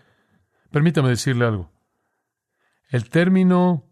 Permítame 0.71 1.09
decirle 1.09 1.45
algo. 1.45 1.71
El 2.89 3.09
término 3.09 3.83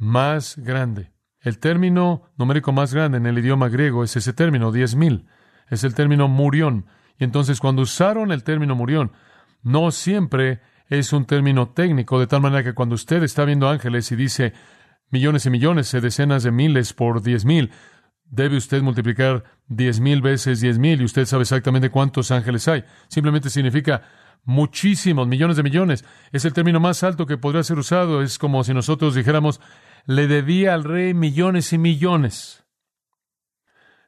más 0.00 0.56
grande, 0.56 1.12
el 1.40 1.58
término 1.58 2.22
numérico 2.36 2.72
más 2.72 2.92
grande 2.92 3.18
en 3.18 3.26
el 3.26 3.38
idioma 3.38 3.68
griego 3.68 4.02
es 4.02 4.16
ese 4.16 4.32
término, 4.32 4.72
diez 4.72 4.96
mil. 4.96 5.26
Es 5.68 5.84
el 5.84 5.94
término 5.94 6.26
murión. 6.26 6.86
Y 7.18 7.24
entonces 7.24 7.60
cuando 7.60 7.82
usaron 7.82 8.32
el 8.32 8.42
término 8.42 8.74
murión, 8.74 9.12
no 9.62 9.90
siempre 9.90 10.60
es 10.88 11.12
un 11.12 11.26
término 11.26 11.68
técnico, 11.68 12.18
de 12.18 12.26
tal 12.26 12.40
manera 12.40 12.64
que 12.64 12.72
cuando 12.72 12.94
usted 12.94 13.22
está 13.22 13.44
viendo 13.44 13.68
ángeles 13.68 14.10
y 14.10 14.16
dice 14.16 14.54
millones 15.10 15.46
y 15.46 15.50
millones, 15.50 15.92
decenas 15.92 16.42
de 16.42 16.50
miles 16.50 16.92
por 16.94 17.22
diez 17.22 17.44
mil. 17.44 17.70
Debe 18.24 18.56
usted 18.56 18.80
multiplicar 18.80 19.44
diez 19.66 20.00
mil 20.00 20.22
veces 20.22 20.60
diez 20.60 20.78
mil 20.78 21.00
y 21.00 21.04
usted 21.04 21.26
sabe 21.26 21.42
exactamente 21.42 21.90
cuántos 21.90 22.30
ángeles 22.30 22.66
hay. 22.68 22.84
Simplemente 23.08 23.50
significa 23.50 24.02
muchísimos, 24.44 25.28
millones 25.28 25.56
de 25.56 25.62
millones. 25.62 26.04
Es 26.32 26.44
el 26.44 26.52
término 26.52 26.80
más 26.80 27.02
alto 27.02 27.26
que 27.26 27.36
podría 27.36 27.62
ser 27.62 27.78
usado. 27.78 28.22
Es 28.22 28.38
como 28.38 28.64
si 28.64 28.72
nosotros 28.72 29.14
dijéramos, 29.14 29.60
le 30.10 30.26
debía 30.26 30.74
al 30.74 30.82
rey 30.82 31.14
millones 31.14 31.72
y 31.72 31.78
millones. 31.78 32.64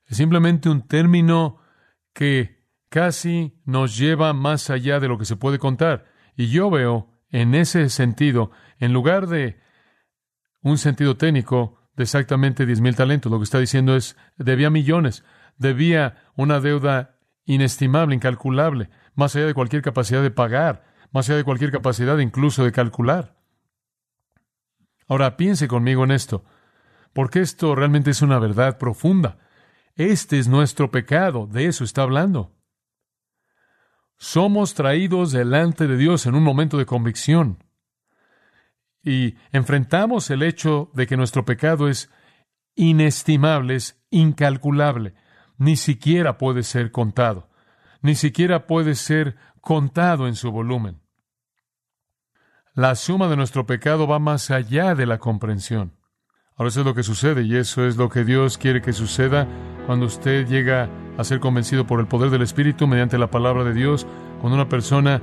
Es 0.04 0.16
simplemente 0.16 0.68
un 0.68 0.88
término 0.88 1.58
que 2.12 2.66
casi 2.88 3.62
nos 3.64 3.96
lleva 3.96 4.32
más 4.32 4.68
allá 4.68 4.98
de 4.98 5.06
lo 5.06 5.16
que 5.16 5.26
se 5.26 5.36
puede 5.36 5.60
contar. 5.60 6.06
Y 6.34 6.48
yo 6.48 6.70
veo 6.70 7.08
en 7.30 7.54
ese 7.54 7.88
sentido, 7.88 8.50
en 8.80 8.92
lugar 8.92 9.28
de 9.28 9.60
un 10.60 10.76
sentido 10.76 11.16
técnico 11.16 11.78
de 11.94 12.02
exactamente 12.02 12.66
diez 12.66 12.80
mil 12.80 12.96
talentos. 12.96 13.30
Lo 13.30 13.38
que 13.38 13.44
está 13.44 13.60
diciendo 13.60 13.94
es, 13.94 14.16
debía 14.36 14.70
millones, 14.70 15.24
debía 15.56 16.24
una 16.34 16.58
deuda 16.58 17.16
inestimable, 17.44 18.16
incalculable, 18.16 18.90
más 19.14 19.36
allá 19.36 19.46
de 19.46 19.54
cualquier 19.54 19.82
capacidad 19.82 20.20
de 20.20 20.32
pagar, 20.32 20.84
más 21.12 21.28
allá 21.28 21.36
de 21.36 21.44
cualquier 21.44 21.70
capacidad 21.70 22.18
incluso 22.18 22.64
de 22.64 22.72
calcular. 22.72 23.41
Ahora 25.08 25.36
piense 25.36 25.68
conmigo 25.68 26.04
en 26.04 26.10
esto, 26.10 26.44
porque 27.12 27.40
esto 27.40 27.74
realmente 27.74 28.10
es 28.10 28.22
una 28.22 28.38
verdad 28.38 28.78
profunda. 28.78 29.38
Este 29.94 30.38
es 30.38 30.48
nuestro 30.48 30.90
pecado, 30.90 31.46
de 31.46 31.66
eso 31.66 31.84
está 31.84 32.02
hablando. 32.02 32.52
Somos 34.16 34.74
traídos 34.74 35.32
delante 35.32 35.86
de 35.86 35.96
Dios 35.96 36.26
en 36.26 36.34
un 36.34 36.44
momento 36.44 36.78
de 36.78 36.86
convicción 36.86 37.64
y 39.02 39.34
enfrentamos 39.50 40.30
el 40.30 40.42
hecho 40.42 40.90
de 40.94 41.06
que 41.06 41.16
nuestro 41.16 41.44
pecado 41.44 41.88
es 41.88 42.10
inestimable, 42.76 43.74
es 43.74 44.00
incalculable, 44.10 45.14
ni 45.58 45.76
siquiera 45.76 46.38
puede 46.38 46.62
ser 46.62 46.92
contado, 46.92 47.50
ni 48.00 48.14
siquiera 48.14 48.66
puede 48.66 48.94
ser 48.94 49.36
contado 49.60 50.28
en 50.28 50.36
su 50.36 50.50
volumen. 50.52 51.01
La 52.74 52.94
suma 52.94 53.28
de 53.28 53.36
nuestro 53.36 53.66
pecado 53.66 54.06
va 54.06 54.18
más 54.18 54.50
allá 54.50 54.94
de 54.94 55.04
la 55.04 55.18
comprensión. 55.18 55.92
Ahora 56.56 56.70
eso 56.70 56.80
es 56.80 56.86
lo 56.86 56.94
que 56.94 57.02
sucede 57.02 57.42
y 57.42 57.56
eso 57.56 57.86
es 57.86 57.98
lo 57.98 58.08
que 58.08 58.24
Dios 58.24 58.56
quiere 58.56 58.80
que 58.80 58.94
suceda 58.94 59.46
cuando 59.84 60.06
usted 60.06 60.46
llega 60.46 60.88
a 61.18 61.24
ser 61.24 61.38
convencido 61.38 61.86
por 61.86 62.00
el 62.00 62.06
poder 62.06 62.30
del 62.30 62.40
Espíritu 62.40 62.86
mediante 62.86 63.18
la 63.18 63.30
palabra 63.30 63.62
de 63.62 63.74
Dios. 63.74 64.06
Cuando 64.40 64.56
una 64.56 64.70
persona 64.70 65.20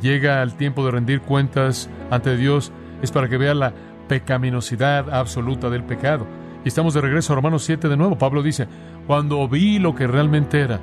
llega 0.00 0.42
al 0.42 0.56
tiempo 0.56 0.84
de 0.84 0.90
rendir 0.90 1.20
cuentas 1.20 1.88
ante 2.10 2.36
Dios 2.36 2.72
es 3.00 3.12
para 3.12 3.28
que 3.28 3.36
vea 3.36 3.54
la 3.54 3.72
pecaminosidad 4.08 5.08
absoluta 5.14 5.70
del 5.70 5.84
pecado. 5.84 6.26
Y 6.64 6.68
estamos 6.68 6.94
de 6.94 7.00
regreso 7.00 7.32
a 7.32 7.36
Romanos 7.36 7.62
7 7.62 7.88
de 7.88 7.96
nuevo. 7.96 8.18
Pablo 8.18 8.42
dice, 8.42 8.66
cuando 9.06 9.46
vi 9.48 9.78
lo 9.78 9.94
que 9.94 10.08
realmente 10.08 10.60
era, 10.60 10.80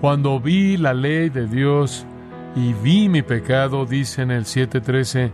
cuando 0.00 0.38
vi 0.38 0.76
la 0.76 0.94
ley 0.94 1.30
de 1.30 1.48
Dios 1.48 2.06
y 2.56 2.72
vi 2.72 3.08
mi 3.08 3.22
pecado, 3.22 3.84
dice 3.86 4.22
en 4.22 4.30
el 4.30 4.44
7.13, 4.44 5.30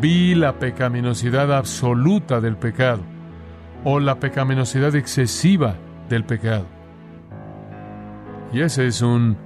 vi 0.00 0.34
la 0.34 0.58
pecaminosidad 0.58 1.52
absoluta 1.52 2.40
del 2.40 2.56
pecado 2.56 3.02
o 3.84 3.98
la 3.98 4.20
pecaminosidad 4.20 4.94
excesiva 4.94 5.74
del 6.08 6.24
pecado. 6.24 6.66
Y 8.52 8.60
ese 8.60 8.86
es 8.86 9.00
un 9.02 9.36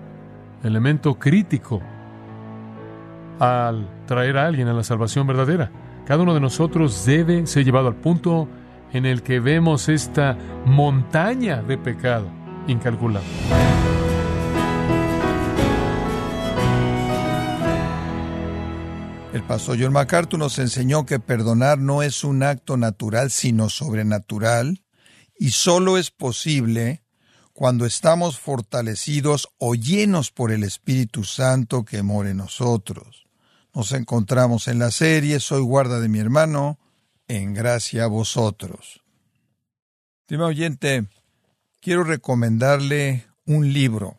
elemento 0.63 1.15
crítico 1.15 1.81
al 3.39 3.89
traer 4.07 4.39
a 4.39 4.47
alguien 4.47 4.69
a 4.69 4.73
la 4.73 4.83
salvación 4.83 5.27
verdadera. 5.27 5.71
Cada 6.07 6.23
uno 6.23 6.35
de 6.35 6.41
nosotros 6.41 7.05
debe 7.07 7.47
ser 7.47 7.65
llevado 7.65 7.89
al 7.89 7.97
punto 7.97 8.49
en 8.93 9.07
el 9.07 9.23
que 9.23 9.41
vemos 9.41 9.89
esta 9.89 10.37
montaña 10.67 11.63
de 11.63 11.79
pecado 11.79 12.27
incalculable. 12.67 13.94
El 19.35 19.43
pastor 19.43 19.77
John 19.81 19.93
MacArthur 19.93 20.39
nos 20.39 20.61
enseñó 20.61 21.07
que 21.07 21.19
perdonar 21.19 21.77
no 21.77 22.05
es 22.05 22.23
un 22.23 22.45
acto 22.45 22.77
natural, 22.77 23.33
sino 23.33 23.69
sobrenatural, 23.69 24.85
y 25.37 25.51
solo 25.51 25.99
es 25.99 26.13
posible 26.13 27.03
cuando 27.53 27.85
estamos 27.85 28.39
fortalecidos 28.39 29.49
o 29.59 29.75
llenos 29.75 30.31
por 30.31 30.53
el 30.53 30.63
Espíritu 30.63 31.25
Santo 31.25 31.85
que 31.85 32.05
mora 32.05 32.31
en 32.31 32.37
nosotros. 32.37 33.27
Nos 33.75 33.91
encontramos 33.91 34.69
en 34.69 34.79
la 34.79 34.93
serie 34.93 35.41
Soy 35.41 35.63
guarda 35.63 35.99
de 35.99 36.09
mi 36.09 36.21
hermano, 36.21 36.79
en 37.27 37.55
gracia 37.55 38.05
a 38.05 38.07
vosotros. 38.07 39.03
Estimado 40.21 40.51
oyente, 40.51 41.09
quiero 41.81 42.05
recomendarle 42.05 43.27
un 43.47 43.73
libro. 43.73 44.17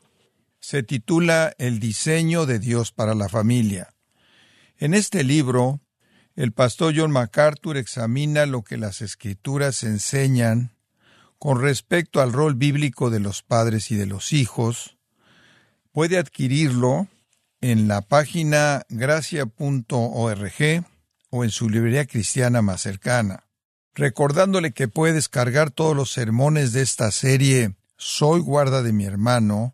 Se 0.60 0.84
titula 0.84 1.54
El 1.58 1.80
diseño 1.80 2.46
de 2.46 2.60
Dios 2.60 2.92
para 2.92 3.16
la 3.16 3.30
familia. 3.30 3.95
En 4.78 4.94
este 4.94 5.24
libro, 5.24 5.80
el 6.36 6.52
pastor 6.52 6.94
John 6.96 7.12
MacArthur 7.12 7.78
examina 7.78 8.46
lo 8.46 8.64
que 8.64 8.78
las 8.78 9.02
escrituras 9.02 9.84
enseñan 9.84 10.76
con 11.40 11.62
respecto 11.62 12.22
al 12.22 12.34
rol 12.34 12.56
bíblico 12.56 13.10
de 13.10 13.20
los 13.20 13.42
padres 13.42 13.90
y 13.92 13.96
de 13.96 14.06
los 14.06 14.34
hijos. 14.34 14.98
Puede 15.94 16.18
adquirirlo 16.18 17.08
en 17.62 17.88
la 17.88 18.02
página 18.02 18.84
gracia.org 18.90 20.86
o 21.30 21.44
en 21.44 21.50
su 21.50 21.70
librería 21.70 22.06
cristiana 22.06 22.62
más 22.62 22.82
cercana. 22.82 23.46
Recordándole 23.94 24.74
que 24.74 24.90
puede 24.90 25.14
descargar 25.14 25.72
todos 25.72 25.96
los 25.96 26.12
sermones 26.12 26.74
de 26.74 26.82
esta 26.82 27.12
serie 27.12 27.76
Soy 27.98 28.42
guarda 28.42 28.84
de 28.84 28.92
mi 28.92 29.06
hermano 29.06 29.74